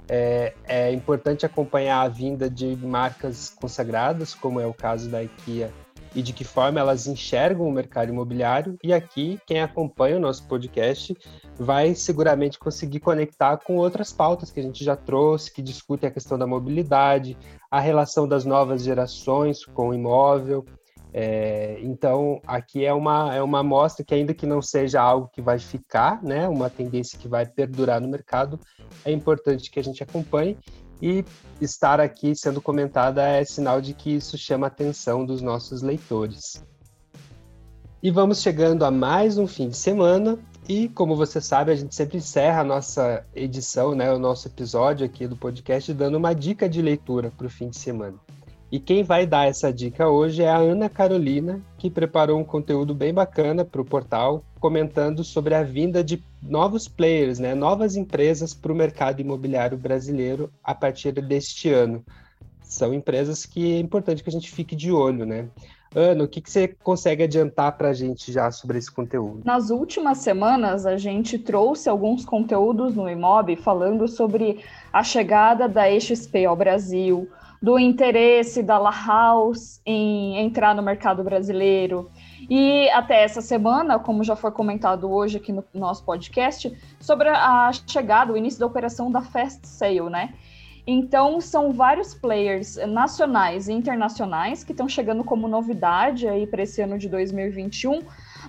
É, 0.09 0.53
é 0.65 0.91
importante 0.93 1.45
acompanhar 1.45 2.01
a 2.01 2.07
vinda 2.07 2.49
de 2.49 2.77
marcas 2.77 3.49
consagradas, 3.49 4.33
como 4.33 4.59
é 4.59 4.65
o 4.65 4.73
caso 4.73 5.09
da 5.09 5.21
IKEA 5.21 5.71
e 6.17 6.21
de 6.23 6.33
que 6.33 6.43
forma 6.43 6.79
elas 6.79 7.05
enxergam 7.05 7.67
o 7.67 7.71
mercado 7.71 8.09
imobiliário. 8.09 8.75
E 8.83 8.91
aqui, 8.91 9.39
quem 9.45 9.61
acompanha 9.61 10.17
o 10.17 10.19
nosso 10.19 10.47
podcast 10.47 11.15
vai 11.59 11.93
seguramente 11.93 12.57
conseguir 12.57 13.01
conectar 13.01 13.57
com 13.57 13.75
outras 13.75 14.11
pautas 14.11 14.49
que 14.49 14.59
a 14.59 14.63
gente 14.63 14.83
já 14.83 14.95
trouxe, 14.95 15.53
que 15.53 15.61
discutem 15.61 16.09
a 16.09 16.11
questão 16.11 16.35
da 16.35 16.47
mobilidade, 16.47 17.37
a 17.69 17.79
relação 17.79 18.27
das 18.27 18.45
novas 18.45 18.81
gerações 18.83 19.63
com 19.63 19.89
o 19.89 19.93
imóvel. 19.93 20.65
É, 21.13 21.77
então, 21.83 22.41
aqui 22.47 22.83
é 22.83 22.93
uma, 22.93 23.35
é 23.35 23.41
uma 23.43 23.59
amostra 23.59 24.03
que, 24.03 24.15
ainda 24.15 24.33
que 24.33 24.47
não 24.47 24.59
seja 24.59 24.99
algo 24.99 25.29
que 25.31 25.41
vai 25.41 25.59
ficar, 25.59 26.23
né, 26.23 26.47
uma 26.47 26.67
tendência 26.67 27.17
que 27.19 27.27
vai 27.27 27.45
perdurar 27.45 28.01
no 28.01 28.07
mercado, 28.07 28.59
é 29.05 29.11
importante 29.11 29.69
que 29.69 29.79
a 29.79 29.83
gente 29.83 30.01
acompanhe 30.01 30.57
e 31.01 31.23
estar 31.61 31.99
aqui 31.99 32.35
sendo 32.35 32.61
comentada 32.61 33.21
é 33.21 33.43
sinal 33.43 33.81
de 33.81 33.93
que 33.93 34.15
isso 34.15 34.37
chama 34.37 34.67
a 34.67 34.69
atenção 34.69 35.25
dos 35.25 35.41
nossos 35.41 35.81
leitores. 35.81 36.63
E 38.01 38.11
vamos 38.11 38.41
chegando 38.41 38.85
a 38.85 38.91
mais 38.91 39.37
um 39.37 39.47
fim 39.47 39.69
de 39.69 39.77
semana. 39.77 40.37
E 40.69 40.89
como 40.89 41.15
você 41.15 41.41
sabe, 41.41 41.71
a 41.71 41.75
gente 41.75 41.95
sempre 41.95 42.17
encerra 42.17 42.61
a 42.61 42.63
nossa 42.63 43.25
edição, 43.33 43.95
né, 43.95 44.13
o 44.13 44.19
nosso 44.19 44.47
episódio 44.47 45.05
aqui 45.05 45.25
do 45.25 45.35
podcast, 45.35 45.93
dando 45.93 46.17
uma 46.17 46.33
dica 46.33 46.69
de 46.69 46.81
leitura 46.81 47.31
para 47.35 47.47
o 47.47 47.49
fim 47.49 47.69
de 47.69 47.77
semana. 47.77 48.17
E 48.69 48.79
quem 48.79 49.01
vai 49.01 49.25
dar 49.25 49.47
essa 49.47 49.71
dica 49.71 50.09
hoje 50.09 50.43
é 50.43 50.49
a 50.49 50.57
Ana 50.57 50.89
Carolina, 50.89 51.61
que 51.77 51.89
preparou 51.89 52.37
um 52.37 52.43
conteúdo 52.43 52.93
bem 52.93 53.13
bacana 53.13 53.63
para 53.63 53.81
o 53.81 53.85
portal, 53.85 54.43
comentando 54.59 55.23
sobre 55.23 55.55
a 55.55 55.63
vinda 55.63 56.03
de 56.03 56.21
novos 56.41 56.85
players, 56.85 57.39
né, 57.39 57.55
novas 57.55 57.95
empresas 57.95 58.53
para 58.53 58.73
o 58.73 58.75
mercado 58.75 59.21
imobiliário 59.21 59.77
brasileiro 59.77 60.51
a 60.61 60.75
partir 60.75 61.13
deste 61.13 61.69
ano. 61.69 62.03
São 62.61 62.93
empresas 62.93 63.45
que 63.45 63.75
é 63.75 63.79
importante 63.79 64.21
que 64.21 64.29
a 64.29 64.33
gente 64.33 64.51
fique 64.51 64.75
de 64.75 64.91
olho, 64.91 65.25
né? 65.25 65.47
Ana, 65.95 66.25
o 66.25 66.27
que, 66.27 66.41
que 66.41 66.51
você 66.51 66.67
consegue 66.67 67.23
adiantar 67.23 67.77
para 67.77 67.89
a 67.89 67.93
gente 67.93 68.33
já 68.33 68.51
sobre 68.51 68.77
esse 68.77 68.91
conteúdo? 68.91 69.43
Nas 69.45 69.69
últimas 69.69 70.17
semanas, 70.17 70.85
a 70.85 70.97
gente 70.97 71.39
trouxe 71.39 71.87
alguns 71.87 72.25
conteúdos 72.25 72.93
no 72.93 73.09
Imob 73.09 73.55
falando 73.55 74.05
sobre 74.09 74.59
a 74.91 75.01
chegada 75.01 75.69
da 75.69 75.87
XP 75.97 76.45
ao 76.45 76.57
Brasil, 76.57 77.29
do 77.61 77.77
interesse 77.79 78.61
da 78.61 78.77
La 78.77 78.91
House 78.91 79.81
em 79.85 80.37
entrar 80.39 80.75
no 80.75 80.81
mercado 80.81 81.23
brasileiro. 81.23 82.09
E 82.49 82.89
até 82.89 83.23
essa 83.23 83.41
semana, 83.41 83.99
como 83.99 84.23
já 84.23 84.35
foi 84.35 84.51
comentado 84.51 85.11
hoje 85.11 85.37
aqui 85.37 85.51
no 85.51 85.63
nosso 85.73 86.03
podcast, 86.03 86.75
sobre 86.99 87.29
a 87.29 87.71
chegada, 87.87 88.31
o 88.31 88.37
início 88.37 88.59
da 88.59 88.65
operação 88.65 89.11
da 89.11 89.21
Fast 89.21 89.67
Sale, 89.67 90.09
né? 90.09 90.33
Então, 90.89 91.41
são 91.41 91.73
vários 91.73 92.13
players 92.13 92.77
nacionais 92.87 93.67
e 93.67 93.73
internacionais 93.73 94.63
que 94.63 94.71
estão 94.71 94.87
chegando 94.87 95.21
como 95.21 95.45
novidade 95.45 96.29
aí 96.29 96.47
para 96.47 96.63
esse 96.63 96.81
ano 96.81 96.97
de 96.97 97.09
2021, 97.09 98.03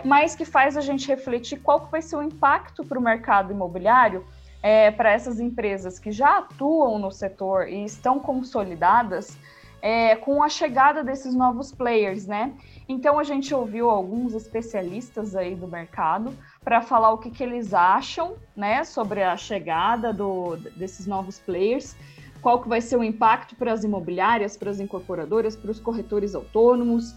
mas 0.05 0.37
que 0.37 0.44
faz 0.44 0.77
a 0.77 0.81
gente 0.81 1.09
refletir 1.09 1.59
qual 1.59 1.81
que 1.81 1.90
vai 1.90 2.01
ser 2.01 2.14
o 2.14 2.23
impacto 2.23 2.85
para 2.85 2.97
o 2.97 3.03
mercado 3.03 3.53
imobiliário 3.53 4.25
é, 4.62 4.90
para 4.90 5.12
essas 5.12 5.40
empresas 5.40 5.99
que 5.99 6.11
já 6.11 6.38
atuam 6.38 6.99
no 6.99 7.11
setor 7.11 7.68
e 7.68 7.85
estão 7.85 8.18
consolidadas 8.18 9.38
é, 9.81 10.16
com 10.16 10.42
a 10.42 10.49
chegada 10.49 11.05
desses 11.05 11.35
novos 11.35 11.71
players, 11.71 12.27
né? 12.27 12.53
Então 12.88 13.18
a 13.18 13.23
gente 13.23 13.55
ouviu 13.55 13.88
alguns 13.88 14.35
especialistas 14.35 15.37
aí 15.37 15.55
do 15.55 15.68
mercado 15.68 16.37
para 16.64 16.83
falar 16.83 17.12
o 17.12 17.18
que, 17.18 17.31
que 17.31 17.42
eles 17.42 17.73
acham, 17.73 18.35
né, 18.57 18.83
sobre 18.83 19.23
a 19.23 19.37
chegada 19.37 20.12
do, 20.12 20.57
desses 20.77 21.07
novos 21.07 21.38
players 21.38 21.94
qual 22.40 22.62
que 22.62 22.68
vai 22.68 22.81
ser 22.81 22.97
o 22.97 23.05
impacto 23.05 23.57
para 23.57 23.73
as 23.73 23.85
imobiliárias, 23.85 24.57
para 24.57 24.71
as 24.71 24.81
incorporadoras, 24.81 25.57
para 25.57 25.71
os 25.71 25.81
corretores 25.81 26.35
autônomos, 26.35 27.14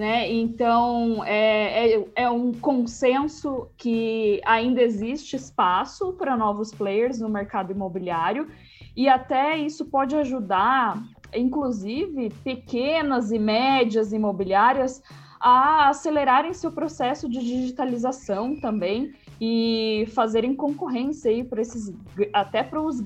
né? 0.00 0.32
Então 0.32 1.22
é, 1.26 1.92
é, 1.92 2.04
é, 2.16 2.30
um 2.30 2.52
consenso 2.54 3.68
que 3.76 4.40
ainda 4.46 4.80
existe 4.80 5.36
espaço 5.36 6.14
para 6.14 6.38
novos 6.38 6.72
players 6.72 7.20
no 7.20 7.28
mercado 7.28 7.70
imobiliário 7.70 8.48
e 8.96 9.10
até 9.10 9.58
isso 9.58 9.84
pode 9.84 10.16
ajudar, 10.16 10.98
inclusive, 11.34 12.30
pequenas 12.42 13.30
e 13.30 13.38
médias 13.38 14.10
imobiliárias 14.10 15.02
a 15.38 15.90
acelerarem 15.90 16.54
seu 16.54 16.72
processo 16.72 17.28
de 17.28 17.38
digitalização 17.38 18.58
também 18.58 19.12
e 19.38 20.06
fazerem 20.14 20.56
concorrência 20.56 21.30
aí 21.30 21.44
para 21.44 21.60
esses 21.60 21.92
até 22.32 22.62
para 22.62 22.80
os 22.80 23.04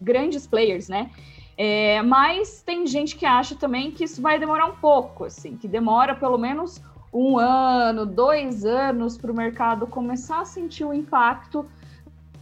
grandes 0.00 0.46
players, 0.46 0.88
né? 0.88 1.10
É, 1.56 2.00
mas 2.02 2.62
tem 2.62 2.86
gente 2.86 3.16
que 3.16 3.26
acha 3.26 3.54
também 3.54 3.90
que 3.90 4.04
isso 4.04 4.22
vai 4.22 4.38
demorar 4.38 4.66
um 4.66 4.76
pouco, 4.76 5.24
assim, 5.24 5.56
que 5.56 5.68
demora 5.68 6.14
pelo 6.14 6.38
menos 6.38 6.80
um 7.12 7.38
ano, 7.38 8.06
dois 8.06 8.64
anos 8.64 9.18
para 9.18 9.30
o 9.30 9.34
mercado 9.34 9.86
começar 9.86 10.40
a 10.40 10.44
sentir 10.44 10.84
o 10.84 10.94
impacto 10.94 11.66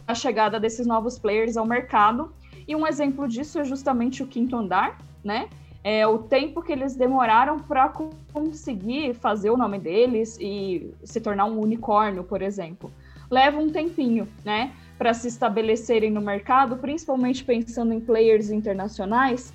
da 0.07 0.15
chegada 0.15 0.59
desses 0.59 0.87
novos 0.87 1.19
players 1.19 1.57
ao 1.57 1.65
mercado. 1.65 2.31
E 2.67 2.75
um 2.75 2.87
exemplo 2.87 3.27
disso 3.27 3.59
é 3.59 3.65
justamente 3.65 4.23
o 4.23 4.27
quinto 4.27 4.55
andar, 4.55 4.97
né? 5.23 5.49
É 5.83 6.07
o 6.07 6.19
tempo 6.19 6.61
que 6.61 6.71
eles 6.71 6.95
demoraram 6.95 7.59
para 7.59 7.91
conseguir 8.31 9.15
fazer 9.15 9.49
o 9.49 9.57
nome 9.57 9.79
deles 9.79 10.37
e 10.39 10.93
se 11.03 11.19
tornar 11.19 11.45
um 11.45 11.59
unicórnio, 11.59 12.23
por 12.23 12.41
exemplo. 12.41 12.91
Leva 13.29 13.59
um 13.59 13.69
tempinho, 13.69 14.27
né? 14.45 14.73
Para 15.01 15.15
se 15.15 15.27
estabelecerem 15.27 16.11
no 16.11 16.21
mercado, 16.21 16.77
principalmente 16.77 17.43
pensando 17.43 17.91
em 17.91 17.99
players 17.99 18.51
internacionais, 18.51 19.51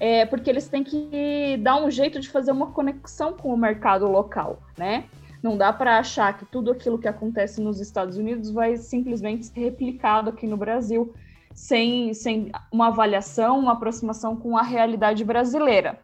é, 0.00 0.26
porque 0.26 0.50
eles 0.50 0.66
têm 0.66 0.82
que 0.82 1.56
dar 1.62 1.76
um 1.76 1.88
jeito 1.88 2.18
de 2.18 2.28
fazer 2.28 2.50
uma 2.50 2.72
conexão 2.72 3.34
com 3.34 3.54
o 3.54 3.56
mercado 3.56 4.08
local, 4.08 4.58
né? 4.76 5.04
Não 5.40 5.56
dá 5.56 5.72
para 5.72 6.00
achar 6.00 6.36
que 6.36 6.44
tudo 6.46 6.72
aquilo 6.72 6.98
que 6.98 7.06
acontece 7.06 7.60
nos 7.60 7.78
Estados 7.78 8.16
Unidos 8.16 8.50
vai 8.50 8.76
simplesmente 8.76 9.46
ser 9.46 9.60
replicado 9.60 10.30
aqui 10.30 10.44
no 10.44 10.56
Brasil, 10.56 11.14
sem, 11.54 12.12
sem 12.12 12.50
uma 12.72 12.88
avaliação, 12.88 13.60
uma 13.60 13.74
aproximação 13.74 14.34
com 14.34 14.58
a 14.58 14.62
realidade 14.64 15.22
brasileira. 15.24 16.00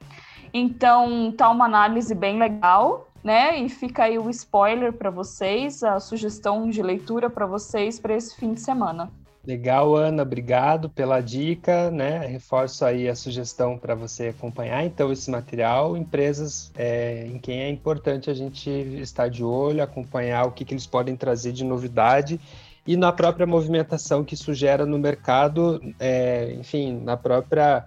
Então, 0.54 1.32
tá 1.32 1.50
uma 1.50 1.64
análise 1.64 2.14
bem 2.14 2.38
legal, 2.38 3.09
né? 3.22 3.58
E 3.58 3.68
fica 3.68 4.04
aí 4.04 4.18
o 4.18 4.30
spoiler 4.30 4.92
para 4.92 5.10
vocês, 5.10 5.82
a 5.82 6.00
sugestão 6.00 6.68
de 6.68 6.82
leitura 6.82 7.28
para 7.28 7.46
vocês 7.46 7.98
para 7.98 8.14
esse 8.14 8.36
fim 8.36 8.54
de 8.54 8.60
semana. 8.60 9.10
Legal, 9.46 9.96
Ana, 9.96 10.22
obrigado 10.22 10.90
pela 10.90 11.20
dica, 11.20 11.90
né? 11.90 12.26
Reforço 12.26 12.84
aí 12.84 13.08
a 13.08 13.14
sugestão 13.14 13.78
para 13.78 13.94
você 13.94 14.28
acompanhar 14.28 14.84
então 14.84 15.10
esse 15.10 15.30
material, 15.30 15.96
empresas 15.96 16.70
é, 16.76 17.26
em 17.26 17.38
quem 17.38 17.60
é 17.62 17.70
importante 17.70 18.28
a 18.28 18.34
gente 18.34 18.68
estar 18.68 19.28
de 19.28 19.42
olho, 19.42 19.82
acompanhar 19.82 20.44
o 20.44 20.52
que, 20.52 20.62
que 20.62 20.74
eles 20.74 20.86
podem 20.86 21.16
trazer 21.16 21.52
de 21.52 21.64
novidade 21.64 22.38
e 22.86 22.96
na 22.96 23.12
própria 23.12 23.46
movimentação 23.46 24.24
que 24.24 24.34
isso 24.34 24.52
gera 24.52 24.84
no 24.84 24.98
mercado, 24.98 25.80
é, 25.98 26.52
enfim, 26.58 27.00
na 27.02 27.16
própria 27.16 27.86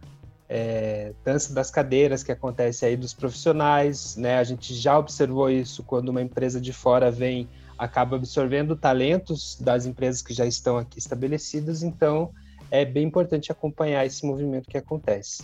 é, 0.55 1.13
dança 1.25 1.51
das 1.51 1.71
cadeiras 1.71 2.21
que 2.21 2.31
acontece 2.31 2.85
aí 2.85 2.95
dos 2.95 3.11
profissionais, 3.11 4.15
né? 4.15 4.37
A 4.37 4.43
gente 4.43 4.71
já 4.75 4.99
observou 4.99 5.49
isso 5.49 5.81
quando 5.81 6.09
uma 6.09 6.21
empresa 6.21 6.61
de 6.61 6.71
fora 6.71 7.09
vem, 7.09 7.49
acaba 7.75 8.17
absorvendo 8.17 8.75
talentos 8.75 9.57
das 9.59 9.87
empresas 9.87 10.21
que 10.21 10.31
já 10.31 10.45
estão 10.45 10.77
aqui 10.77 10.99
estabelecidas, 10.99 11.81
então 11.81 12.29
é 12.69 12.85
bem 12.85 13.07
importante 13.07 13.51
acompanhar 13.51 14.05
esse 14.05 14.23
movimento 14.27 14.69
que 14.69 14.77
acontece. 14.77 15.41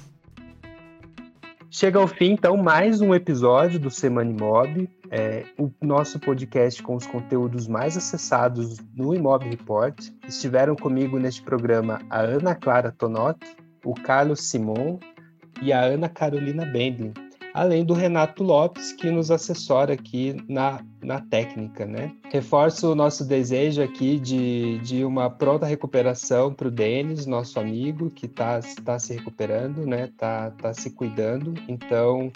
Chega 1.71 1.97
ao 1.97 2.07
fim, 2.07 2.33
então, 2.33 2.55
mais 2.55 3.01
um 3.01 3.13
episódio 3.15 3.79
do 3.79 3.89
Semana 3.89 4.29
Imob, 4.29 4.87
é, 5.09 5.43
o 5.57 5.71
nosso 5.81 6.19
podcast 6.19 6.83
com 6.83 6.95
os 6.95 7.07
conteúdos 7.07 7.67
mais 7.67 7.97
acessados 7.97 8.77
no 8.95 9.15
Imob 9.15 9.43
Report. 9.49 9.99
Estiveram 10.27 10.75
comigo 10.75 11.17
neste 11.17 11.41
programa 11.41 11.99
a 12.11 12.19
Ana 12.19 12.53
Clara 12.53 12.91
Tonoc, 12.91 13.39
o 13.83 13.93
Carlos 13.93 14.43
Simon 14.49 14.99
e 15.61 15.73
a 15.73 15.81
Ana 15.81 16.09
Carolina 16.09 16.65
Bendlin, 16.65 17.13
além 17.53 17.83
do 17.83 17.93
Renato 17.93 18.43
Lopes, 18.43 18.93
que 18.93 19.09
nos 19.09 19.31
assessora 19.31 19.93
aqui 19.93 20.37
na, 20.47 20.83
na 21.01 21.19
técnica, 21.21 21.85
né? 21.85 22.11
Reforço 22.31 22.91
o 22.91 22.95
nosso 22.95 23.25
desejo 23.25 23.81
aqui 23.81 24.19
de, 24.19 24.77
de 24.79 25.03
uma 25.03 25.29
pronta 25.29 25.65
recuperação 25.65 26.53
para 26.53 26.67
o 26.67 26.71
Denis, 26.71 27.25
nosso 27.25 27.59
amigo, 27.59 28.09
que 28.09 28.25
está 28.25 28.59
tá 28.83 28.99
se 28.99 29.13
recuperando, 29.13 29.85
né? 29.85 30.05
Está 30.05 30.51
tá 30.51 30.73
se 30.73 30.91
cuidando. 30.91 31.53
Então, 31.67 32.31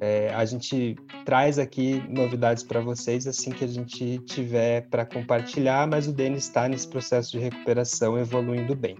é, 0.00 0.32
a 0.34 0.44
gente 0.44 0.96
traz 1.24 1.58
aqui 1.58 2.02
novidades 2.08 2.62
para 2.62 2.80
vocês 2.80 3.26
assim 3.26 3.50
que 3.50 3.64
a 3.64 3.68
gente 3.68 4.18
tiver 4.18 4.88
para 4.88 5.04
compartilhar, 5.04 5.86
mas 5.86 6.06
o 6.06 6.12
Denis 6.12 6.44
está 6.44 6.68
nesse 6.68 6.88
processo 6.88 7.32
de 7.32 7.38
recuperação 7.38 8.18
evoluindo 8.18 8.74
bem. 8.74 8.96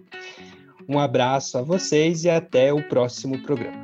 Um 0.89 0.99
abraço 0.99 1.59
a 1.59 1.63
vocês 1.63 2.25
e 2.25 2.31
até 2.31 2.73
o 2.73 2.89
próximo 2.89 3.43
programa. 3.43 3.84